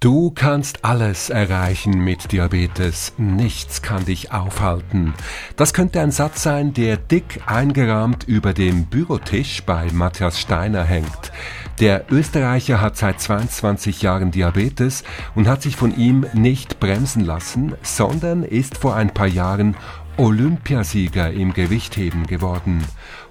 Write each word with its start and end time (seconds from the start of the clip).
Du 0.00 0.30
kannst 0.30 0.84
alles 0.84 1.28
erreichen 1.28 2.04
mit 2.04 2.30
Diabetes, 2.30 3.14
nichts 3.16 3.82
kann 3.82 4.04
dich 4.04 4.30
aufhalten. 4.30 5.12
Das 5.56 5.74
könnte 5.74 6.00
ein 6.00 6.12
Satz 6.12 6.44
sein, 6.44 6.72
der 6.72 6.96
dick 6.98 7.40
eingerahmt 7.46 8.22
über 8.22 8.54
dem 8.54 8.84
Bürotisch 8.84 9.64
bei 9.64 9.88
Matthias 9.90 10.38
Steiner 10.38 10.84
hängt. 10.84 11.32
Der 11.80 12.04
Österreicher 12.12 12.80
hat 12.80 12.96
seit 12.96 13.20
22 13.20 14.00
Jahren 14.02 14.30
Diabetes 14.30 15.02
und 15.34 15.48
hat 15.48 15.62
sich 15.62 15.74
von 15.74 15.96
ihm 15.96 16.26
nicht 16.32 16.78
bremsen 16.78 17.24
lassen, 17.24 17.74
sondern 17.82 18.44
ist 18.44 18.78
vor 18.78 18.94
ein 18.94 19.12
paar 19.12 19.26
Jahren 19.26 19.74
Olympiasieger 20.18 21.30
im 21.30 21.54
Gewichtheben 21.54 22.26
geworden. 22.26 22.84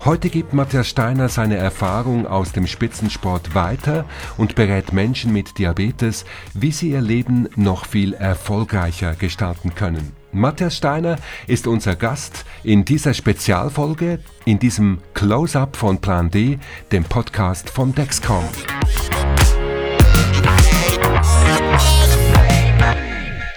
Heute 0.06 0.30
gibt 0.30 0.54
Matthias 0.54 0.88
Steiner 0.88 1.28
seine 1.28 1.58
Erfahrung 1.58 2.26
aus 2.26 2.54
dem 2.54 2.66
Spitzensport 2.66 3.54
weiter 3.54 4.06
und 4.38 4.56
berät 4.56 4.94
Menschen 4.94 5.34
mit 5.34 5.58
Diabetes, 5.58 6.24
wie 6.54 6.72
sie 6.72 6.92
ihr 6.92 7.02
Leben 7.02 7.50
noch 7.58 7.86
viel 7.86 8.14
erfolgreicher 8.14 9.16
gestalten 9.16 9.76
können. 9.76 10.14
Matthias 10.32 10.78
Steiner 10.78 11.18
ist 11.48 11.68
unser 11.68 11.96
Gast 11.96 12.46
in 12.64 12.86
dieser 12.86 13.14
Spezialfolge, 13.14 14.20
in 14.46 14.58
diesem 14.58 15.00
Close-up 15.14 15.76
von 15.76 16.00
Plan 16.00 16.32
D, 16.32 16.58
dem 16.92 17.04
Podcast 17.04 17.70
von 17.70 17.94
Dexcom. 17.94 18.46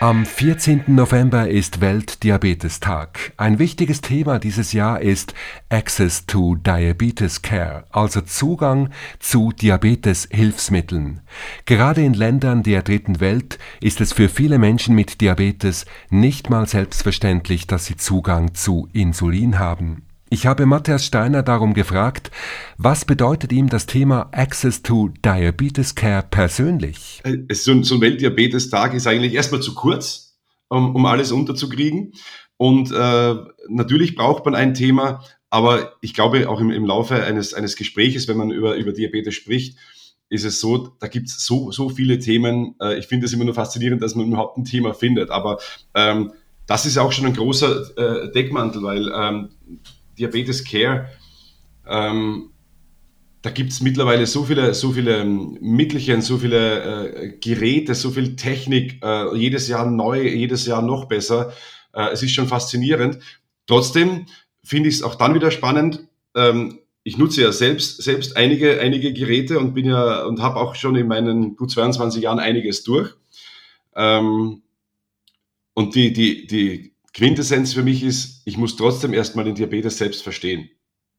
Am 0.03 0.25
14. 0.25 0.85
November 0.87 1.51
ist 1.51 1.83
Weltdiabetestag. 1.83 3.35
Ein 3.37 3.59
wichtiges 3.59 4.01
Thema 4.01 4.39
dieses 4.39 4.73
Jahr 4.73 5.03
ist 5.03 5.35
Access 5.69 6.25
to 6.25 6.55
Diabetes 6.55 7.43
Care, 7.43 7.85
also 7.91 8.23
Zugang 8.23 8.89
zu 9.19 9.53
Diabeteshilfsmitteln. 9.53 11.21
Gerade 11.67 12.03
in 12.03 12.15
Ländern 12.15 12.63
der 12.63 12.81
dritten 12.81 13.21
Welt 13.21 13.59
ist 13.83 14.01
es 14.01 14.15
für 14.15 14.31
viele 14.31 14.57
Menschen 14.57 14.95
mit 14.95 15.21
Diabetes 15.21 15.85
nicht 16.09 16.49
mal 16.49 16.67
selbstverständlich, 16.67 17.67
dass 17.67 17.85
sie 17.85 17.97
Zugang 17.97 18.55
zu 18.55 18.89
Insulin 18.95 19.59
haben. 19.59 20.07
Ich 20.33 20.47
habe 20.47 20.65
Matthias 20.65 21.05
Steiner 21.05 21.43
darum 21.43 21.75
gefragt, 21.75 22.31
was 22.79 23.05
bedeutet 23.05 23.51
ihm 23.51 23.69
das 23.69 23.87
Thema 23.87 24.29
Access 24.31 24.81
to 24.81 25.11
Diabetes 25.25 25.97
Care 25.97 26.25
persönlich? 26.31 27.21
Äh, 27.25 27.53
so 27.53 27.73
ein, 27.73 27.83
so 27.83 27.97
ein 27.97 28.01
Weltdiabetestag 28.01 28.95
ist 28.95 29.09
eigentlich 29.09 29.35
erstmal 29.35 29.61
zu 29.61 29.75
kurz, 29.75 30.39
um, 30.69 30.95
um 30.95 31.05
alles 31.07 31.33
unterzukriegen. 31.33 32.13
Und 32.57 32.93
äh, 32.93 33.35
natürlich 33.69 34.15
braucht 34.15 34.45
man 34.45 34.55
ein 34.55 34.75
Thema, 34.75 35.25
aber 35.51 35.97
ich 36.01 36.15
glaube 36.15 36.49
auch 36.49 36.61
im, 36.61 36.71
im 36.71 36.85
Laufe 36.85 37.25
eines, 37.25 37.53
eines 37.53 37.75
Gespräches, 37.75 38.29
wenn 38.29 38.37
man 38.37 38.53
über, 38.53 38.77
über 38.77 38.93
Diabetes 38.93 39.35
spricht, 39.35 39.79
ist 40.29 40.45
es 40.45 40.61
so, 40.61 40.95
da 41.01 41.09
gibt 41.09 41.27
es 41.27 41.45
so, 41.45 41.73
so 41.73 41.89
viele 41.89 42.21
Themen. 42.21 42.77
Äh, 42.81 43.01
ich 43.01 43.09
finde 43.09 43.27
es 43.27 43.33
immer 43.33 43.47
nur 43.47 43.55
faszinierend, 43.55 44.01
dass 44.01 44.15
man 44.15 44.29
überhaupt 44.29 44.59
ein 44.59 44.65
Thema 44.65 44.95
findet. 44.95 45.31
Aber 45.31 45.59
ähm, 45.97 46.35
das 46.69 46.87
ist 46.87 46.99
auch 46.99 47.11
schon 47.11 47.27
ein 47.27 47.35
großer 47.35 47.99
äh, 47.99 48.31
Deckmantel, 48.31 48.85
weil 48.85 49.11
ähm, 49.13 49.49
Diabetes 50.21 50.65
Care, 50.65 51.09
ähm, 51.89 52.51
da 53.43 53.51
gibt 53.51 53.73
es 53.73 53.81
mittlerweile 53.81 54.27
so 54.27 54.45
viele, 54.45 54.75
so 54.75 54.93
viele 54.93 55.19
ähm, 55.19 55.57
Mittelchen, 55.61 56.21
so 56.21 56.37
viele 56.39 57.15
äh, 57.15 57.39
Geräte, 57.41 57.95
so 57.95 58.11
viel 58.11 58.37
Technik, 58.37 59.03
äh, 59.03 59.35
jedes 59.35 59.67
Jahr 59.69 59.91
neu, 59.91 60.23
jedes 60.23 60.67
Jahr 60.67 60.83
noch 60.83 61.07
besser. 61.07 61.53
Äh, 61.95 62.11
es 62.13 62.23
ist 62.23 62.33
schon 62.33 62.49
faszinierend. 62.49 63.19
Trotzdem 63.67 64.27
finde 64.63 64.91
ich 64.91 64.97
es 64.97 65.03
auch 65.03 65.15
dann 65.15 65.35
wieder 65.35 65.51
spannend. 65.51 66.07
Ähm, 66.35 66.81
ich 67.03 67.17
nutze 67.17 67.41
ja 67.41 67.51
selbst, 67.51 68.03
selbst 68.03 68.37
einige, 68.37 68.79
einige 68.79 69.15
Geräte 69.15 69.59
und 69.59 69.73
bin 69.73 69.87
ja 69.87 70.25
und 70.25 70.41
habe 70.41 70.57
auch 70.57 70.75
schon 70.75 70.97
in 70.97 71.09
meinen 71.09 71.57
gut 71.57 71.71
22 71.71 72.23
Jahren 72.23 72.39
einiges 72.39 72.85
durch. 72.85 73.15
Ähm, 73.97 74.63
und 75.73 75.95
die, 75.95 76.13
die, 76.13 76.47
die 76.47 76.93
Quintessenz 77.13 77.73
für 77.73 77.83
mich 77.83 78.03
ist, 78.03 78.43
ich 78.45 78.57
muss 78.57 78.77
trotzdem 78.77 79.13
erstmal 79.13 79.45
den 79.45 79.55
Diabetes 79.55 79.99
selbst 79.99 80.23
verstehen. 80.23 80.71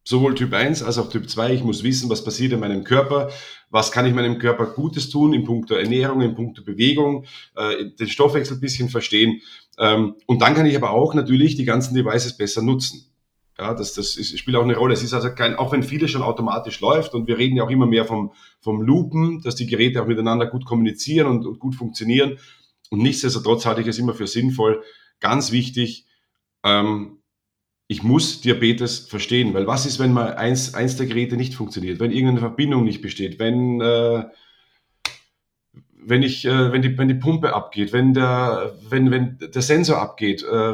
Sowohl 0.04 0.34
Typ 0.34 0.54
1 0.54 0.82
als 0.82 0.98
auch 0.98 1.10
Typ 1.10 1.30
2. 1.30 1.54
Ich 1.54 1.64
muss 1.64 1.84
wissen, 1.84 2.10
was 2.10 2.24
passiert 2.24 2.54
in 2.54 2.60
meinem 2.60 2.84
Körper, 2.84 3.30
was 3.70 3.92
kann 3.92 4.06
ich 4.08 4.14
meinem 4.14 4.40
Körper 4.40 4.66
Gutes 4.66 5.10
tun 5.10 5.34
in 5.34 5.44
puncto 5.44 5.76
Ernährung, 5.76 6.22
in 6.22 6.34
puncto 6.34 6.64
Bewegung, 6.64 7.26
äh, 7.56 7.86
den 8.00 8.08
Stoffwechsel 8.08 8.58
ein 8.58 8.62
bisschen 8.62 8.90
verstehen. 8.90 9.42
Ähm, 9.78 10.16
und 10.26 10.42
dann 10.42 10.56
kann 10.56 10.66
ich 10.66 10.76
aber 10.76 10.92
auch 10.92 11.14
natürlich 11.14 11.56
die 11.56 11.66
ganzen 11.66 11.94
Devices 11.94 12.36
besser 12.36 12.64
nutzen. 12.64 13.12
Ja, 13.60 13.76
das, 13.76 13.94
das 13.94 14.16
ist, 14.16 14.40
spielt 14.40 14.58
auch 14.58 14.64
eine 14.64 14.76
Rolle. 14.76 14.96
Es 14.96 15.04
ist 15.04 15.14
also 15.14 15.30
kein, 15.36 15.56
auch 15.56 15.72
wenn 15.72 15.84
vieles 15.84 16.10
schon 16.10 16.24
automatisch 16.24 16.80
läuft 16.80 17.14
und 17.14 17.28
wir 17.28 17.38
reden 17.38 17.58
ja 17.58 17.64
auch 17.64 17.70
immer 17.70 17.86
mehr 17.86 18.06
vom, 18.06 18.32
vom 18.60 18.82
Loopen, 18.82 19.42
dass 19.44 19.56
die 19.56 19.68
Geräte 19.68 20.02
auch 20.02 20.08
miteinander 20.08 20.48
gut 20.48 20.66
kommunizieren 20.66 21.28
und, 21.28 21.46
und 21.46 21.60
gut 21.60 21.76
funktionieren. 21.76 22.40
Und 22.90 23.04
nichtsdestotrotz 23.04 23.68
halte 23.68 23.82
ich 23.82 23.88
es 23.88 24.00
immer 24.00 24.16
für 24.16 24.26
sinnvoll, 24.26 24.82
ganz 25.22 25.52
wichtig, 25.52 26.06
ähm, 26.64 27.22
ich 27.88 28.04
muss 28.04 28.40
Diabetes 28.40 29.00
verstehen, 29.00 29.54
weil 29.54 29.68
was 29.68 29.86
ist, 29.86 30.00
wenn 30.00 30.14
mal 30.14 30.36
eins, 30.36 30.74
eins 30.74 30.96
der 30.96 31.08
Geräte 31.08 31.36
nicht 31.36 31.56
funktioniert, 31.56 32.00
wenn 32.00 32.12
irgendeine 32.12 32.40
Verbindung 32.40 32.86
nicht 32.86 33.02
besteht, 33.02 33.38
wenn, 33.38 33.82
äh, 33.82 34.24
wenn, 36.04 36.24
ich, 36.24 36.46
äh, 36.46 36.72
wenn, 36.72 36.82
die, 36.82 36.98
wenn 36.98 37.08
die 37.08 37.16
Pumpe 37.16 37.54
abgeht, 37.54 37.94
wenn 37.94 38.14
der, 38.14 38.74
wenn, 38.90 39.12
wenn 39.12 39.38
der 39.40 39.62
Sensor 39.62 40.02
abgeht. 40.02 40.44
Äh, 40.44 40.74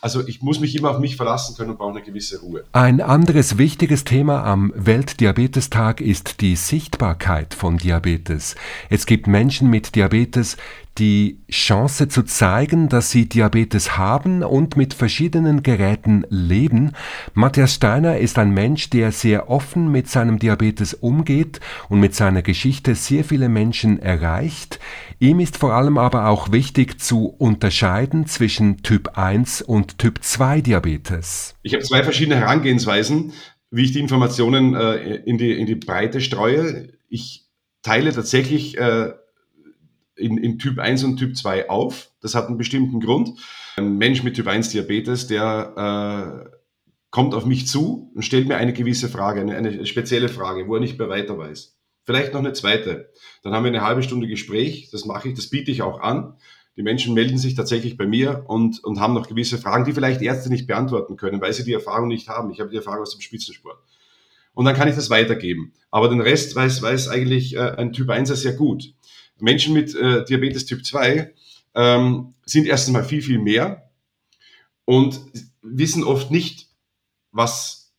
also 0.00 0.26
ich 0.26 0.42
muss 0.42 0.60
mich 0.60 0.76
immer 0.76 0.90
auf 0.90 0.98
mich 0.98 1.16
verlassen 1.16 1.56
können 1.56 1.70
und 1.70 1.78
brauche 1.78 1.96
eine 1.96 2.02
gewisse 2.02 2.40
Ruhe. 2.40 2.64
Ein 2.72 3.00
anderes 3.00 3.58
wichtiges 3.58 4.04
Thema 4.04 4.44
am 4.44 4.72
Weltdiabetestag 4.76 6.00
ist 6.00 6.40
die 6.40 6.56
Sichtbarkeit 6.56 7.54
von 7.54 7.78
Diabetes. 7.78 8.54
Es 8.88 9.06
gibt 9.06 9.26
Menschen 9.26 9.70
mit 9.70 9.94
Diabetes, 9.94 10.56
die 10.98 11.40
Chance 11.50 12.08
zu 12.08 12.24
zeigen, 12.24 12.88
dass 12.88 13.10
sie 13.10 13.28
Diabetes 13.28 13.96
haben 13.96 14.42
und 14.42 14.76
mit 14.76 14.94
verschiedenen 14.94 15.62
Geräten 15.62 16.24
leben. 16.28 16.92
Matthias 17.34 17.74
Steiner 17.74 18.18
ist 18.18 18.38
ein 18.38 18.50
Mensch, 18.50 18.90
der 18.90 19.12
sehr 19.12 19.48
offen 19.48 19.90
mit 19.90 20.08
seinem 20.08 20.38
Diabetes 20.38 20.94
umgeht 20.94 21.60
und 21.88 22.00
mit 22.00 22.14
seiner 22.14 22.42
Geschichte 22.42 22.94
sehr 22.94 23.24
viele 23.24 23.48
Menschen 23.48 24.00
erreicht. 24.00 24.78
Ihm 25.18 25.40
ist 25.40 25.56
vor 25.56 25.74
allem 25.74 25.98
aber 25.98 26.26
auch 26.28 26.52
wichtig 26.52 27.00
zu 27.00 27.26
unterscheiden 27.26 28.26
zwischen 28.26 28.82
Typ 28.82 29.16
1 29.16 29.62
und 29.62 29.98
Typ 29.98 30.22
2 30.22 30.60
Diabetes. 30.60 31.54
Ich 31.62 31.74
habe 31.74 31.84
zwei 31.84 32.02
verschiedene 32.02 32.36
Herangehensweisen, 32.36 33.32
wie 33.70 33.84
ich 33.84 33.92
die 33.92 34.00
Informationen 34.00 34.74
äh, 34.74 35.16
in, 35.16 35.38
die, 35.38 35.52
in 35.52 35.66
die 35.66 35.76
Breite 35.76 36.20
streue. 36.20 36.88
Ich 37.08 37.46
teile 37.82 38.12
tatsächlich 38.12 38.76
äh, 38.78 39.12
in, 40.20 40.38
in 40.38 40.58
Typ 40.58 40.78
1 40.78 41.04
und 41.04 41.16
Typ 41.16 41.36
2 41.36 41.68
auf. 41.68 42.10
Das 42.20 42.34
hat 42.34 42.46
einen 42.46 42.58
bestimmten 42.58 43.00
Grund. 43.00 43.38
Ein 43.76 43.96
Mensch 43.98 44.22
mit 44.22 44.36
Typ 44.36 44.46
1 44.46 44.68
Diabetes, 44.70 45.26
der 45.26 46.44
äh, 46.46 46.50
kommt 47.10 47.34
auf 47.34 47.44
mich 47.44 47.66
zu 47.66 48.12
und 48.14 48.24
stellt 48.24 48.46
mir 48.46 48.56
eine 48.56 48.72
gewisse 48.72 49.08
Frage, 49.08 49.40
eine, 49.40 49.56
eine 49.56 49.86
spezielle 49.86 50.28
Frage, 50.28 50.68
wo 50.68 50.74
er 50.74 50.80
nicht 50.80 50.98
mehr 50.98 51.08
weiter 51.08 51.36
weiß. 51.36 51.76
Vielleicht 52.04 52.32
noch 52.32 52.40
eine 52.40 52.52
zweite. 52.52 53.10
Dann 53.42 53.52
haben 53.52 53.64
wir 53.64 53.70
eine 53.70 53.82
halbe 53.82 54.02
Stunde 54.02 54.26
Gespräch. 54.26 54.90
Das 54.90 55.04
mache 55.04 55.28
ich, 55.28 55.34
das 55.34 55.48
biete 55.48 55.70
ich 55.70 55.82
auch 55.82 56.00
an. 56.00 56.34
Die 56.76 56.82
Menschen 56.82 57.14
melden 57.14 57.36
sich 57.36 57.54
tatsächlich 57.54 57.96
bei 57.96 58.06
mir 58.06 58.44
und, 58.46 58.82
und 58.84 59.00
haben 59.00 59.14
noch 59.14 59.28
gewisse 59.28 59.58
Fragen, 59.58 59.84
die 59.84 59.92
vielleicht 59.92 60.22
Ärzte 60.22 60.50
nicht 60.50 60.66
beantworten 60.66 61.16
können, 61.16 61.40
weil 61.40 61.52
sie 61.52 61.64
die 61.64 61.72
Erfahrung 61.72 62.08
nicht 62.08 62.28
haben. 62.28 62.50
Ich 62.50 62.60
habe 62.60 62.70
die 62.70 62.76
Erfahrung 62.76 63.02
aus 63.02 63.12
dem 63.12 63.20
Spitzensport. 63.20 63.78
Und 64.54 64.64
dann 64.64 64.74
kann 64.74 64.88
ich 64.88 64.94
das 64.94 65.10
weitergeben. 65.10 65.72
Aber 65.90 66.08
den 66.08 66.20
Rest 66.20 66.54
weiß, 66.54 66.82
weiß 66.82 67.08
eigentlich 67.08 67.56
äh, 67.56 67.74
ein 67.76 67.92
Typ 67.92 68.10
1 68.10 68.28
sehr 68.28 68.54
gut. 68.54 68.94
Menschen 69.40 69.74
mit 69.74 69.94
äh, 69.94 70.24
Diabetes 70.24 70.66
Typ 70.66 70.84
2 70.84 71.32
ähm, 71.74 72.34
sind 72.44 72.66
erstens 72.66 72.92
mal 72.92 73.04
viel, 73.04 73.22
viel 73.22 73.38
mehr 73.38 73.90
und 74.84 75.20
wissen 75.62 76.04
oft 76.04 76.30
nicht, 76.30 76.68
was, 77.32 77.92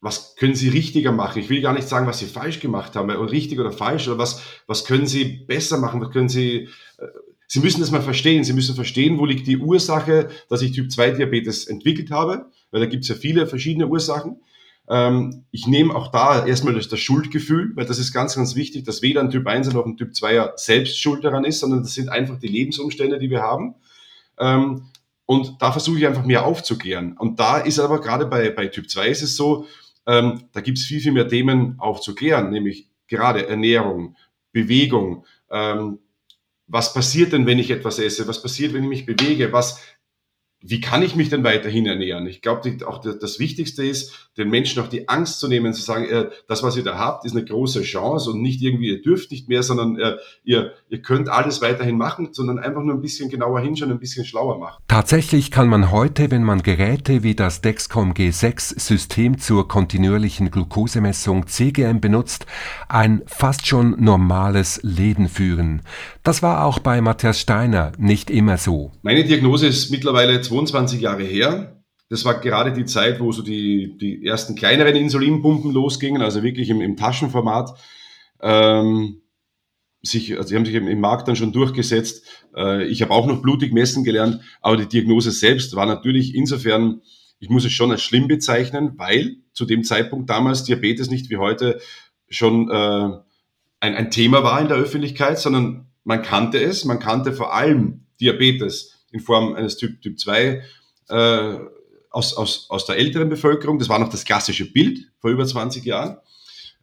was 0.00 0.36
können 0.36 0.54
sie 0.54 0.68
richtiger 0.68 1.12
machen. 1.12 1.40
Ich 1.40 1.50
will 1.50 1.60
gar 1.60 1.72
nicht 1.72 1.88
sagen, 1.88 2.06
was 2.06 2.18
sie 2.18 2.26
falsch 2.26 2.60
gemacht 2.60 2.94
haben, 2.94 3.10
oder 3.10 3.30
richtig 3.30 3.58
oder 3.58 3.72
falsch, 3.72 4.06
oder 4.08 4.18
was, 4.18 4.42
was 4.66 4.84
können 4.84 5.06
sie 5.06 5.24
besser 5.24 5.78
machen, 5.78 6.00
was 6.00 6.10
können 6.12 6.28
sie, 6.28 6.68
äh, 6.98 7.06
sie 7.48 7.60
müssen 7.60 7.80
das 7.80 7.90
mal 7.90 8.02
verstehen. 8.02 8.44
Sie 8.44 8.52
müssen 8.52 8.74
verstehen, 8.74 9.18
wo 9.18 9.24
liegt 9.24 9.46
die 9.46 9.58
Ursache, 9.58 10.30
dass 10.48 10.62
ich 10.62 10.72
Typ 10.72 10.92
2 10.92 11.12
Diabetes 11.12 11.66
entwickelt 11.66 12.10
habe, 12.10 12.50
weil 12.70 12.80
da 12.80 12.86
gibt 12.86 13.02
es 13.02 13.08
ja 13.08 13.14
viele 13.16 13.46
verschiedene 13.46 13.88
Ursachen. 13.88 14.40
Ähm, 14.88 15.44
ich 15.50 15.66
nehme 15.66 15.94
auch 15.94 16.12
da 16.12 16.46
erstmal 16.46 16.74
das, 16.74 16.88
das, 16.88 17.00
Schuldgefühl, 17.00 17.72
weil 17.74 17.86
das 17.86 17.98
ist 17.98 18.12
ganz, 18.12 18.36
ganz 18.36 18.54
wichtig, 18.54 18.84
dass 18.84 19.02
weder 19.02 19.20
ein 19.20 19.30
Typ 19.30 19.46
1 19.46 19.72
noch 19.72 19.84
ein 19.84 19.96
Typ 19.96 20.14
2 20.14 20.52
selbst 20.56 21.00
schuld 21.00 21.24
daran 21.24 21.44
ist, 21.44 21.60
sondern 21.60 21.82
das 21.82 21.94
sind 21.94 22.08
einfach 22.08 22.38
die 22.38 22.48
Lebensumstände, 22.48 23.18
die 23.18 23.30
wir 23.30 23.42
haben. 23.42 23.74
Ähm, 24.38 24.86
und 25.24 25.60
da 25.60 25.72
versuche 25.72 25.98
ich 25.98 26.06
einfach 26.06 26.24
mehr 26.24 26.46
aufzuklären. 26.46 27.16
Und 27.16 27.40
da 27.40 27.58
ist 27.58 27.80
aber 27.80 28.00
gerade 28.00 28.26
bei, 28.26 28.50
bei 28.50 28.68
Typ 28.68 28.88
2 28.88 29.08
ist 29.08 29.22
es 29.22 29.36
so, 29.36 29.66
ähm, 30.06 30.44
da 30.52 30.60
gibt 30.60 30.78
es 30.78 30.84
viel, 30.84 31.00
viel 31.00 31.12
mehr 31.12 31.26
Themen 31.26 31.74
aufzuklären, 31.78 32.50
nämlich 32.50 32.88
gerade 33.08 33.48
Ernährung, 33.48 34.16
Bewegung, 34.52 35.24
was 36.68 36.92
passiert 36.92 37.32
denn, 37.32 37.46
wenn 37.46 37.58
ich 37.58 37.70
etwas 37.70 37.98
esse? 37.98 38.26
Was 38.26 38.42
passiert, 38.42 38.72
wenn 38.74 38.82
ich 38.82 38.88
mich 38.88 39.06
bewege? 39.06 39.52
Was 39.52 39.80
wie 40.60 40.80
kann 40.80 41.02
ich 41.02 41.14
mich 41.14 41.28
denn 41.28 41.44
weiterhin 41.44 41.86
ernähren? 41.86 42.26
Ich 42.26 42.40
glaube, 42.40 42.76
auch 42.86 43.00
das 43.00 43.38
Wichtigste 43.38 43.84
ist, 43.84 44.30
den 44.36 44.50
Menschen 44.50 44.82
auch 44.82 44.88
die 44.88 45.08
Angst 45.08 45.38
zu 45.40 45.48
nehmen, 45.48 45.72
zu 45.72 45.82
sagen, 45.82 46.06
äh, 46.06 46.28
das, 46.48 46.62
was 46.62 46.76
ihr 46.76 46.82
da 46.82 46.98
habt, 46.98 47.24
ist 47.24 47.32
eine 47.32 47.44
große 47.44 47.82
Chance 47.82 48.30
und 48.30 48.42
nicht 48.42 48.62
irgendwie, 48.62 48.88
ihr 48.88 49.02
dürft 49.02 49.30
nicht 49.30 49.48
mehr, 49.48 49.62
sondern 49.62 49.98
äh, 49.98 50.16
ihr, 50.44 50.72
ihr 50.88 51.00
könnt 51.00 51.28
alles 51.28 51.62
weiterhin 51.62 51.96
machen, 51.96 52.28
sondern 52.32 52.58
einfach 52.58 52.82
nur 52.82 52.94
ein 52.94 53.00
bisschen 53.00 53.30
genauer 53.30 53.60
hinschauen, 53.60 53.90
ein 53.90 53.98
bisschen 53.98 54.24
schlauer 54.24 54.58
machen. 54.58 54.82
Tatsächlich 54.88 55.50
kann 55.50 55.68
man 55.68 55.90
heute, 55.90 56.30
wenn 56.30 56.42
man 56.42 56.62
Geräte 56.62 57.22
wie 57.22 57.34
das 57.34 57.60
Dexcom 57.60 58.12
G6 58.12 58.78
System 58.78 59.38
zur 59.38 59.68
kontinuierlichen 59.68 60.50
Glukosemessung 60.50 61.46
CGM 61.46 62.00
benutzt, 62.00 62.46
ein 62.88 63.22
fast 63.26 63.66
schon 63.66 64.02
normales 64.02 64.80
Leben 64.82 65.28
führen. 65.28 65.82
Das 66.22 66.42
war 66.42 66.64
auch 66.64 66.78
bei 66.78 67.00
Matthias 67.00 67.40
Steiner 67.40 67.92
nicht 67.98 68.30
immer 68.30 68.58
so. 68.58 68.90
Meine 69.02 69.24
Diagnose 69.24 69.68
ist 69.68 69.90
mittlerweile 69.90 70.40
22 70.46 71.00
Jahre 71.00 71.24
her. 71.24 71.82
Das 72.08 72.24
war 72.24 72.40
gerade 72.40 72.72
die 72.72 72.84
Zeit, 72.84 73.20
wo 73.20 73.32
so 73.32 73.42
die, 73.42 73.96
die 73.98 74.24
ersten 74.24 74.54
kleineren 74.54 74.94
Insulinpumpen 74.94 75.72
losgingen, 75.72 76.22
also 76.22 76.42
wirklich 76.42 76.70
im, 76.70 76.80
im 76.80 76.96
Taschenformat. 76.96 77.76
Ähm, 78.40 79.22
sich, 80.02 80.36
also 80.36 80.50
die 80.50 80.56
haben 80.56 80.64
sich 80.64 80.74
im, 80.74 81.00
Markt 81.00 81.28
dann 81.28 81.36
schon 81.36 81.52
durchgesetzt. 81.52 82.24
Äh, 82.54 82.84
ich 82.86 83.02
habe 83.02 83.12
auch 83.12 83.26
noch 83.26 83.42
blutig 83.42 83.72
messen 83.72 84.04
gelernt, 84.04 84.40
aber 84.60 84.76
die 84.76 84.86
Diagnose 84.86 85.32
selbst 85.32 85.74
war 85.74 85.86
natürlich 85.86 86.34
insofern, 86.34 87.02
ich 87.38 87.50
muss 87.50 87.64
es 87.64 87.72
schon 87.72 87.90
als 87.90 88.02
schlimm 88.02 88.28
bezeichnen, 88.28 88.92
weil 88.96 89.38
zu 89.52 89.64
dem 89.64 89.82
Zeitpunkt 89.82 90.30
damals 90.30 90.64
Diabetes 90.64 91.10
nicht 91.10 91.28
wie 91.28 91.38
heute 91.38 91.80
schon 92.28 92.70
äh, 92.70 93.10
ein, 93.80 93.94
ein 93.94 94.10
Thema 94.10 94.42
war 94.42 94.60
in 94.60 94.68
der 94.68 94.76
Öffentlichkeit, 94.76 95.38
sondern 95.38 95.88
man 96.04 96.22
kannte 96.22 96.62
es, 96.62 96.84
man 96.84 97.00
kannte 97.00 97.32
vor 97.32 97.54
allem 97.54 98.06
Diabetes 98.20 98.95
in 99.12 99.20
Form 99.20 99.54
eines 99.54 99.76
Typ, 99.76 100.00
typ 100.02 100.18
2 100.18 100.62
äh, 101.08 101.58
aus, 102.10 102.34
aus, 102.34 102.66
aus 102.70 102.86
der 102.86 102.96
älteren 102.96 103.28
Bevölkerung. 103.28 103.78
Das 103.78 103.88
war 103.88 103.98
noch 103.98 104.08
das 104.08 104.24
klassische 104.24 104.70
Bild 104.70 105.10
vor 105.18 105.30
über 105.30 105.46
20 105.46 105.84
Jahren. 105.84 106.18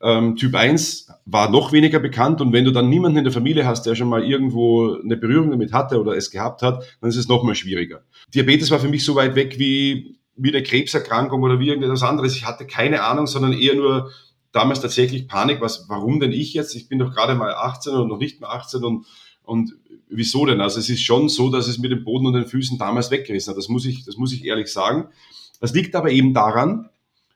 Ähm, 0.02 0.36
typ 0.36 0.54
1 0.54 1.08
war 1.26 1.50
noch 1.50 1.72
weniger 1.72 2.00
bekannt 2.00 2.42
und 2.42 2.52
wenn 2.52 2.66
du 2.66 2.72
dann 2.72 2.90
niemanden 2.90 3.20
in 3.20 3.24
der 3.24 3.32
Familie 3.32 3.66
hast, 3.66 3.86
der 3.86 3.96
schon 3.96 4.10
mal 4.10 4.24
irgendwo 4.24 4.98
eine 5.02 5.16
Berührung 5.16 5.50
damit 5.52 5.72
hatte 5.72 6.00
oder 6.00 6.18
es 6.18 6.30
gehabt 6.30 6.62
hat, 6.62 6.84
dann 7.00 7.10
ist 7.10 7.16
es 7.16 7.30
noch 7.30 7.44
mal 7.44 7.56
schwieriger. 7.56 8.04
Diabetes 8.34 8.70
war 8.70 8.80
für 8.80 8.90
mich 8.90 9.06
so 9.06 9.16
weit 9.16 9.36
weg 9.36 9.58
wie, 9.60 10.20
wie 10.36 10.50
eine 10.50 10.62
Krebserkrankung 10.62 11.42
oder 11.42 11.58
wie 11.60 11.70
irgendetwas 11.70 12.04
anderes. 12.04 12.36
Ich 12.36 12.46
hatte 12.46 12.68
keine 12.68 13.04
Ahnung, 13.04 13.28
sondern 13.28 13.54
eher 13.54 13.76
nur 13.76 14.12
damals 14.52 14.82
tatsächlich 14.82 15.28
Panik, 15.28 15.62
was, 15.62 15.88
warum 15.88 16.20
denn 16.20 16.34
ich 16.34 16.54
jetzt? 16.54 16.76
Ich 16.76 16.90
bin 16.90 17.00
doch 17.00 17.14
gerade 17.14 17.36
mal 17.36 17.54
18 17.54 17.94
und 17.94 18.10
noch 18.10 18.20
nicht 18.20 18.42
mehr 18.42 18.50
18 18.50 18.84
und, 18.84 19.06
und 19.44 19.76
wieso 20.10 20.46
denn? 20.46 20.62
Also 20.62 20.80
es 20.80 20.90
ist 20.90 21.04
schon 21.04 21.30
so, 21.30 21.50
dass 21.50 21.68
es 21.68 21.78
mit 21.78 21.92
dem 21.92 22.04
Boden 22.04 22.26
und 22.26 22.34
den 22.34 22.46
Füßen 22.46 22.78
damals 22.78 23.12
weggerissen 23.12 23.52
hat. 23.52 23.58
Das 23.58 23.70
muss 23.70 23.86
ich, 23.86 24.06
das 24.06 24.18
muss 24.18 24.34
ich 24.34 24.46
ehrlich 24.46 24.72
sagen. 24.72 25.10
Das 25.60 25.74
liegt 25.74 25.96
aber 25.96 26.12
eben 26.12 26.34
daran, 26.34 26.90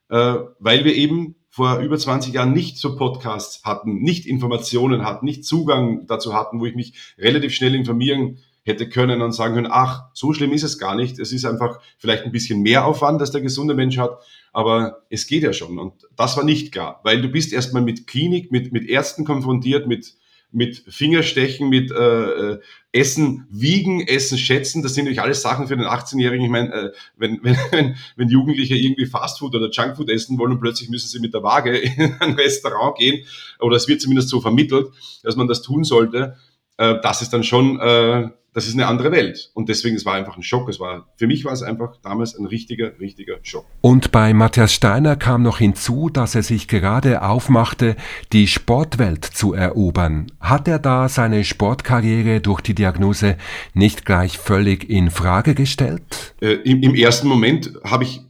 äh, 0.10 0.36
weil 0.60 0.86
wir 0.86 0.96
eben 0.96 1.36
vor 1.50 1.80
über 1.80 1.98
20 1.98 2.34
Jahren 2.34 2.54
nicht 2.54 2.78
so 2.78 2.96
Podcasts 2.96 3.64
hatten, 3.64 4.02
nicht 4.02 4.26
Informationen 4.26 5.04
hatten, 5.04 5.26
nicht 5.26 5.44
Zugang 5.44 6.06
dazu 6.06 6.34
hatten, 6.34 6.60
wo 6.60 6.66
ich 6.66 6.76
mich 6.76 6.94
relativ 7.18 7.54
schnell 7.54 7.74
informieren 7.74 8.40
hätte 8.64 8.90
können 8.90 9.22
und 9.22 9.32
sagen 9.32 9.56
können, 9.56 9.70
ach, 9.72 10.04
so 10.14 10.34
schlimm 10.34 10.52
ist 10.52 10.64
es 10.64 10.78
gar 10.78 10.96
nicht. 10.96 11.20
Es 11.20 11.32
ist 11.32 11.46
einfach 11.46 11.80
vielleicht 11.98 12.26
ein 12.26 12.32
bisschen 12.32 12.62
mehr 12.62 12.86
Aufwand, 12.86 13.22
dass 13.22 13.32
der 13.32 13.42
gesunde 13.42 13.74
Mensch 13.74 13.98
hat, 13.98 14.20
aber 14.52 15.04
es 15.10 15.26
geht 15.26 15.44
ja 15.44 15.54
schon. 15.54 15.80
Und 15.80 15.94
das 16.16 16.36
war 16.36 16.44
nicht 16.44 16.74
klar, 16.74 17.00
weil 17.04 17.22
du 17.22 17.30
bist 17.30 17.54
erstmal 17.54 17.82
mit 17.82 18.08
Klinik, 18.08 18.52
mit, 18.52 18.74
mit 18.74 18.88
Ärzten 18.88 19.24
konfrontiert, 19.24 19.88
mit, 19.88 20.16
mit 20.52 20.84
Fingerstechen, 20.88 21.70
mit 21.70 21.92
äh, 21.92 22.54
äh 22.54 22.60
Essen 22.94 23.46
wiegen, 23.52 24.02
Essen 24.02 24.38
schätzen. 24.38 24.82
Das 24.82 24.96
sind 24.96 25.06
natürlich 25.06 25.22
alles 25.22 25.42
Sachen 25.42 25.68
für 25.68 25.78
den 25.78 25.86
18-Jährigen. 25.86 26.46
Ich 26.46 26.52
meine, 26.52 26.74
äh, 26.74 26.92
wenn, 27.18 27.40
wenn, 27.44 27.96
wenn 28.16 28.30
Jugendliche 28.30 28.76
irgendwie 28.76 29.06
Fastfood 29.06 29.56
oder 29.56 29.70
Junkfood 29.70 30.10
essen 30.10 30.40
wollen 30.40 30.54
und 30.54 30.60
plötzlich 30.60 30.90
müssen 30.90 31.08
sie 31.08 31.20
mit 31.20 31.34
der 31.34 31.44
Waage 31.44 31.78
in 31.78 32.16
ein 32.20 32.34
Restaurant 32.34 32.98
gehen, 32.98 33.26
oder 33.60 33.76
es 33.76 33.88
wird 33.88 34.02
zumindest 34.02 34.30
so 34.30 34.42
vermittelt, 34.42 34.88
dass 35.24 35.36
man 35.36 35.48
das 35.48 35.62
tun 35.62 35.84
sollte, 35.84 36.38
äh, 36.78 36.96
das 37.02 37.22
ist 37.22 37.34
dann 37.34 37.44
schon 37.44 37.80
äh, 37.80 38.30
das 38.58 38.68
ist 38.68 38.74
eine 38.74 38.88
andere 38.88 39.12
Welt. 39.12 39.52
Und 39.54 39.70
deswegen, 39.70 39.96
es 39.96 40.04
war 40.04 40.16
einfach 40.16 40.36
ein 40.36 40.42
Schock. 40.42 40.68
Es 40.68 40.80
war, 40.80 41.08
für 41.16 41.28
mich 41.28 41.46
war 41.46 41.54
es 41.54 41.62
einfach 41.62 41.98
damals 42.02 42.34
ein 42.34 42.48
richtiger, 42.48 43.00
richtiger 43.00 43.36
Schock. 43.44 43.68
Und 43.82 44.12
bei 44.12 44.34
Matthias 44.34 44.74
Steiner 44.74 45.16
kam 45.16 45.44
noch 45.44 45.60
hinzu, 45.60 46.10
dass 46.10 46.34
er 46.34 46.42
sich 46.42 46.68
gerade 46.68 47.22
aufmachte, 47.22 47.96
die 48.34 48.48
Sportwelt 48.48 49.24
zu 49.24 49.54
erobern. 49.54 50.32
Hat 50.40 50.68
er 50.68 50.80
da 50.80 51.08
seine 51.08 51.44
Sportkarriere 51.44 52.42
durch 52.42 52.62
die 52.62 52.74
Diagnose 52.74 53.38
nicht 53.76 54.06
gleich 54.06 54.40
völlig 54.40 54.90
in 54.90 55.12
Frage 55.12 55.54
gestellt? 55.54 56.34
Äh, 56.42 56.54
im, 56.64 56.82
Im 56.82 56.96
ersten 56.96 57.28
Moment 57.28 57.74
habe 57.84 58.06
ich 58.06 58.22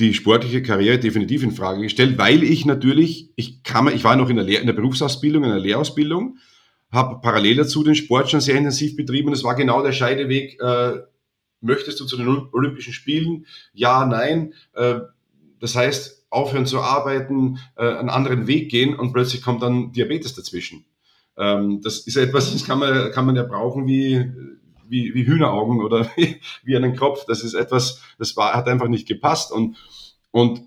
die 0.00 0.14
sportliche 0.14 0.64
Karriere 0.64 0.98
definitiv 0.98 1.44
in 1.44 1.52
Frage 1.52 1.82
gestellt, 1.82 2.18
weil 2.18 2.42
ich 2.42 2.66
natürlich, 2.66 3.30
ich 3.36 3.62
kam, 3.62 3.86
ich 3.86 4.02
war 4.02 4.16
noch 4.16 4.30
in 4.30 4.34
der, 4.36 4.44
Lehr 4.44 4.60
in 4.60 4.66
der 4.66 4.74
Berufsausbildung, 4.74 5.44
in 5.44 5.50
der 5.50 5.60
Lehrausbildung 5.60 6.38
habe 6.90 7.20
parallel 7.20 7.56
dazu 7.56 7.82
den 7.82 7.94
Sport 7.94 8.30
schon 8.30 8.40
sehr 8.40 8.56
intensiv 8.56 8.96
betrieben 8.96 9.32
es 9.32 9.44
war 9.44 9.54
genau 9.54 9.82
der 9.82 9.92
Scheideweg, 9.92 10.60
äh, 10.60 11.00
möchtest 11.60 12.00
du 12.00 12.04
zu 12.04 12.16
den 12.16 12.28
Olympischen 12.52 12.92
Spielen? 12.92 13.46
Ja, 13.72 14.06
nein. 14.06 14.54
Äh, 14.74 15.00
das 15.58 15.74
heißt, 15.74 16.26
aufhören 16.30 16.66
zu 16.66 16.80
arbeiten, 16.80 17.58
äh, 17.76 17.88
einen 17.88 18.10
anderen 18.10 18.46
Weg 18.46 18.70
gehen 18.70 18.94
und 18.94 19.12
plötzlich 19.12 19.42
kommt 19.42 19.62
dann 19.62 19.92
Diabetes 19.92 20.34
dazwischen. 20.34 20.84
Ähm, 21.36 21.80
das 21.82 22.00
ist 22.00 22.16
etwas, 22.16 22.52
das 22.52 22.64
kann 22.64 22.78
man, 22.78 23.10
kann 23.12 23.26
man 23.26 23.36
ja 23.36 23.42
brauchen 23.42 23.86
wie, 23.86 24.30
wie, 24.88 25.14
wie 25.14 25.26
Hühneraugen 25.26 25.82
oder 25.82 26.10
wie, 26.16 26.40
wie 26.64 26.76
einen 26.76 26.96
Kopf. 26.96 27.24
Das 27.26 27.42
ist 27.42 27.54
etwas, 27.54 28.02
das 28.18 28.36
war, 28.36 28.54
hat 28.54 28.68
einfach 28.68 28.88
nicht 28.88 29.08
gepasst 29.08 29.52
und, 29.52 29.76
und 30.30 30.62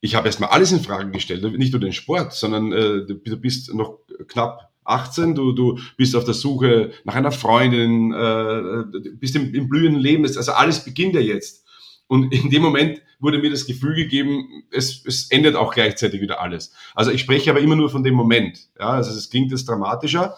ich 0.00 0.16
habe 0.16 0.26
erstmal 0.26 0.50
alles 0.50 0.72
in 0.72 0.80
Frage 0.80 1.10
gestellt, 1.10 1.44
nicht 1.56 1.72
nur 1.72 1.80
den 1.80 1.92
Sport, 1.92 2.32
sondern 2.32 2.72
äh, 2.72 3.06
du 3.06 3.36
bist 3.36 3.72
noch 3.72 4.00
knapp 4.26 4.71
18, 4.84 5.34
du, 5.34 5.52
du 5.52 5.78
bist 5.96 6.16
auf 6.16 6.24
der 6.24 6.34
Suche 6.34 6.92
nach 7.04 7.14
einer 7.14 7.32
Freundin, 7.32 8.12
äh, 8.12 9.10
bist 9.14 9.36
im, 9.36 9.54
im 9.54 9.68
blühenden 9.68 10.00
Leben, 10.00 10.24
also 10.24 10.52
alles 10.52 10.84
beginnt 10.84 11.14
ja 11.14 11.20
jetzt. 11.20 11.64
Und 12.08 12.32
in 12.32 12.50
dem 12.50 12.62
Moment 12.62 13.00
wurde 13.20 13.38
mir 13.38 13.50
das 13.50 13.66
Gefühl 13.66 13.94
gegeben, 13.94 14.64
es, 14.70 15.04
es 15.06 15.30
endet 15.30 15.54
auch 15.54 15.72
gleichzeitig 15.72 16.20
wieder 16.20 16.40
alles. 16.40 16.74
Also 16.94 17.10
ich 17.10 17.20
spreche 17.20 17.50
aber 17.50 17.60
immer 17.60 17.76
nur 17.76 17.88
von 17.88 18.02
dem 18.02 18.14
Moment. 18.14 18.68
Ja, 18.78 18.90
also 18.90 19.16
es 19.16 19.30
klingt 19.30 19.50
jetzt 19.50 19.68
dramatischer, 19.68 20.36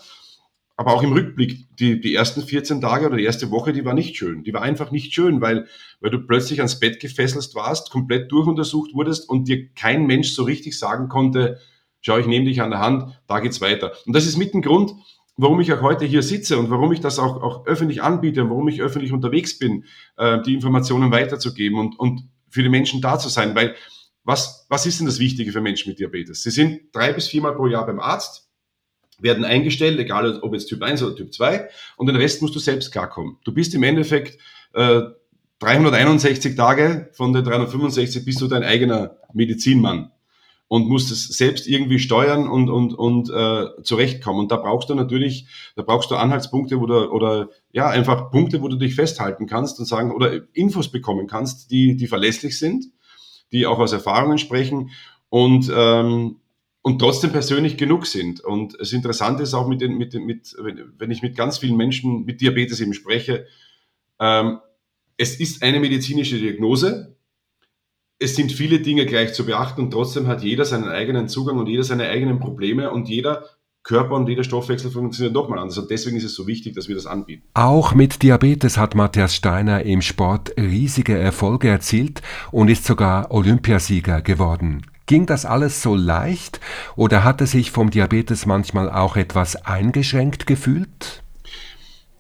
aber 0.77 0.93
auch 0.93 1.03
im 1.03 1.13
Rückblick, 1.13 1.67
die, 1.79 2.01
die 2.01 2.15
ersten 2.15 2.43
14 2.43 2.81
Tage 2.81 3.07
oder 3.07 3.17
die 3.17 3.25
erste 3.25 3.51
Woche, 3.51 3.73
die 3.73 3.85
war 3.85 3.95
nicht 3.95 4.17
schön. 4.17 4.45
Die 4.45 4.53
war 4.53 4.63
einfach 4.63 4.91
nicht 4.91 5.15
schön, 5.15 5.41
weil, 5.41 5.67
weil 6.01 6.11
du 6.11 6.19
plötzlich 6.19 6.61
ans 6.61 6.79
Bett 6.79 7.01
gefesselt 7.01 7.55
warst, 7.55 7.91
komplett 7.91 8.31
durchuntersucht 8.31 8.93
wurdest 8.95 9.29
und 9.29 9.49
dir 9.49 9.69
kein 9.75 10.07
Mensch 10.07 10.31
so 10.31 10.43
richtig 10.43 10.79
sagen 10.79 11.09
konnte, 11.09 11.59
schau, 12.05 12.19
ich 12.19 12.27
nehme 12.27 12.45
dich 12.45 12.61
an 12.61 12.71
der 12.71 12.81
Hand, 12.81 13.19
da 13.27 13.41
geht's 13.41 13.61
weiter. 13.61 13.93
Und 14.07 14.15
das 14.15 14.27
ist 14.27 14.37
mit 14.37 14.55
ein 14.55 14.63
Grund, 14.63 14.93
warum 15.37 15.61
ich 15.61 15.73
auch 15.73 15.81
heute 15.81 16.05
hier 16.05 16.23
sitze 16.23 16.59
und 16.59 16.71
warum 16.71 16.93
ich 16.93 17.01
das 17.01 17.19
auch, 17.19 17.43
auch 17.43 17.67
öffentlich 17.67 18.03
anbiete 18.03 18.43
und 18.43 18.51
warum 18.51 18.69
ich 18.69 18.83
öffentlich 18.83 19.13
unterwegs 19.13 19.59
bin, 19.59 19.85
äh, 20.17 20.41
die 20.43 20.55
Informationen 20.55 21.11
weiterzugeben 21.11 21.79
und, 21.79 21.99
und 21.99 22.29
für 22.51 22.63
die 22.63 22.69
Menschen 22.69 23.01
da 23.01 23.19
zu 23.19 23.29
sein. 23.29 23.55
Weil 23.55 23.75
was, 24.23 24.67
was 24.69 24.87
ist 24.87 25.01
denn 25.01 25.07
das 25.07 25.19
Wichtige 25.19 25.51
für 25.51 25.61
Menschen 25.61 25.89
mit 25.89 25.99
Diabetes? 25.99 26.43
Sie 26.43 26.51
sind 26.51 26.83
drei 26.93 27.13
bis 27.13 27.27
viermal 27.27 27.55
pro 27.55 27.67
Jahr 27.67 27.87
beim 27.87 28.01
Arzt, 28.01 28.49
werden 29.19 29.45
eingestellt, 29.45 29.99
egal 29.99 30.41
ob 30.41 30.53
jetzt 30.53 30.67
Typ 30.67 30.83
1 30.83 31.03
oder 31.03 31.17
Typ 31.17 31.33
2, 31.33 31.69
und 31.97 32.07
den 32.07 32.17
Rest 32.17 32.43
musst 32.43 32.55
du 32.55 32.59
selbst 32.59 32.93
klarkommen. 32.93 33.39
Du 33.45 33.53
bist 33.53 33.75
im 33.75 33.83
Endeffekt 33.83 34.39
äh, 34.75 35.03
361 35.61 36.55
Tage 36.55 37.11
von 37.13 37.33
den 37.33 37.45
365 37.45 38.25
bist 38.25 38.41
du 38.41 38.49
dein 38.49 38.65
eigener 38.65 39.17
Medizinmann 39.33 40.11
und 40.75 40.89
musst 40.89 41.13
es 41.13 41.29
selbst 41.29 41.69
irgendwie 41.69 42.01
steuern 42.01 42.49
und, 42.49 42.69
und, 42.69 42.95
und 42.95 43.31
äh, 43.31 43.81
zurechtkommen. 43.85 44.41
Und 44.41 44.51
da 44.51 44.57
brauchst 44.57 44.91
du 44.91 44.97
natürlich, 44.97 45.47
da 45.77 45.83
brauchst 45.83 46.11
du 46.11 46.17
Anhaltspunkte 46.17 46.81
oder, 46.81 47.13
oder 47.13 47.51
ja, 47.71 47.89
einfach 47.91 48.33
Punkte, 48.33 48.61
wo 48.61 48.67
du 48.67 48.75
dich 48.75 48.97
festhalten 48.97 49.47
kannst 49.47 49.79
und 49.79 49.85
sagen, 49.85 50.11
oder 50.11 50.33
Infos 50.53 50.91
bekommen 50.91 51.29
kannst, 51.29 51.71
die, 51.71 51.97
die 51.97 52.09
verlässlich 52.09 52.59
sind, 52.59 52.87
die 53.53 53.67
auch 53.67 53.79
aus 53.79 53.93
Erfahrungen 53.93 54.37
sprechen 54.37 54.91
und, 55.29 55.71
ähm, 55.73 56.41
und 56.83 56.99
trotzdem 56.99 57.31
persönlich 57.31 57.77
genug 57.77 58.07
sind. 58.07 58.41
Und 58.41 58.77
das 58.81 58.93
Interessante 58.93 59.45
ist 59.45 59.55
auch 59.55 59.69
mit 59.69 59.81
den, 59.81 59.97
mit 59.97 60.13
den, 60.13 60.27
mit, 60.27 60.57
wenn 60.99 61.13
ich 61.13 61.23
mit 61.23 61.37
ganz 61.37 61.59
vielen 61.59 61.77
Menschen 61.77 62.25
mit 62.25 62.41
Diabetes 62.41 62.81
eben 62.81 62.95
spreche, 62.95 63.47
ähm, 64.19 64.59
es 65.17 65.39
ist 65.39 65.63
eine 65.63 65.79
medizinische 65.79 66.37
Diagnose, 66.37 67.14
es 68.19 68.37
sind 68.37 68.53
viele 68.53 68.81
Dinge 68.81 69.07
gleich 69.07 69.35
zu 69.35 69.45
beachten 69.45 69.83
und 69.83 69.91
trotzdem 69.91 70.27
hat 70.27 70.43
jeder 70.43 70.65
seinen 70.65 70.89
eigenen 70.89 71.29
Zugang 71.29 71.59
und 71.59 71.69
jeder 71.69 71.85
seine 71.85 72.09
eigenen 72.09 72.39
Probleme 72.39 72.91
und 72.91 73.09
jeder 73.09 73.45
Körper 73.83 74.15
und 74.15 74.29
jeder 74.29 74.45
Stoffwechsel 74.45 74.91
funktioniert 74.91 75.35
nochmal 75.35 75.59
anders. 75.59 75.77
Und 75.77 75.91
deswegen 75.91 76.17
ist 76.17 76.25
es 76.25 76.35
so 76.35 76.47
wichtig, 76.47 76.75
dass 76.75 76.89
wir 76.89 76.95
das 76.95 77.05
anbieten. 77.05 77.43
Auch 77.53 77.95
mit 77.95 78.23
Diabetes 78.23 78.79
hat 78.79 78.95
Matthias 78.95 79.35
Steiner 79.35 79.83
im 79.83 80.01
Sport 80.01 80.55
riesige 80.57 81.19
Erfolge 81.19 81.69
erzielt 81.69 82.23
und 82.51 82.69
ist 82.69 82.87
sogar 82.87 83.31
Olympiasieger 83.31 84.23
geworden. 84.23 84.87
Ging 85.07 85.27
das 85.27 85.45
alles 85.45 85.83
so 85.83 85.95
leicht 85.95 86.61
oder 86.97 87.25
hat 87.25 87.43
er 87.43 87.47
sich 87.47 87.71
vom 87.71 87.91
Diabetes 87.91 88.47
manchmal 88.47 88.91
auch 88.91 89.17
etwas 89.17 89.55
eingeschränkt 89.67 90.47
gefühlt? 90.47 91.24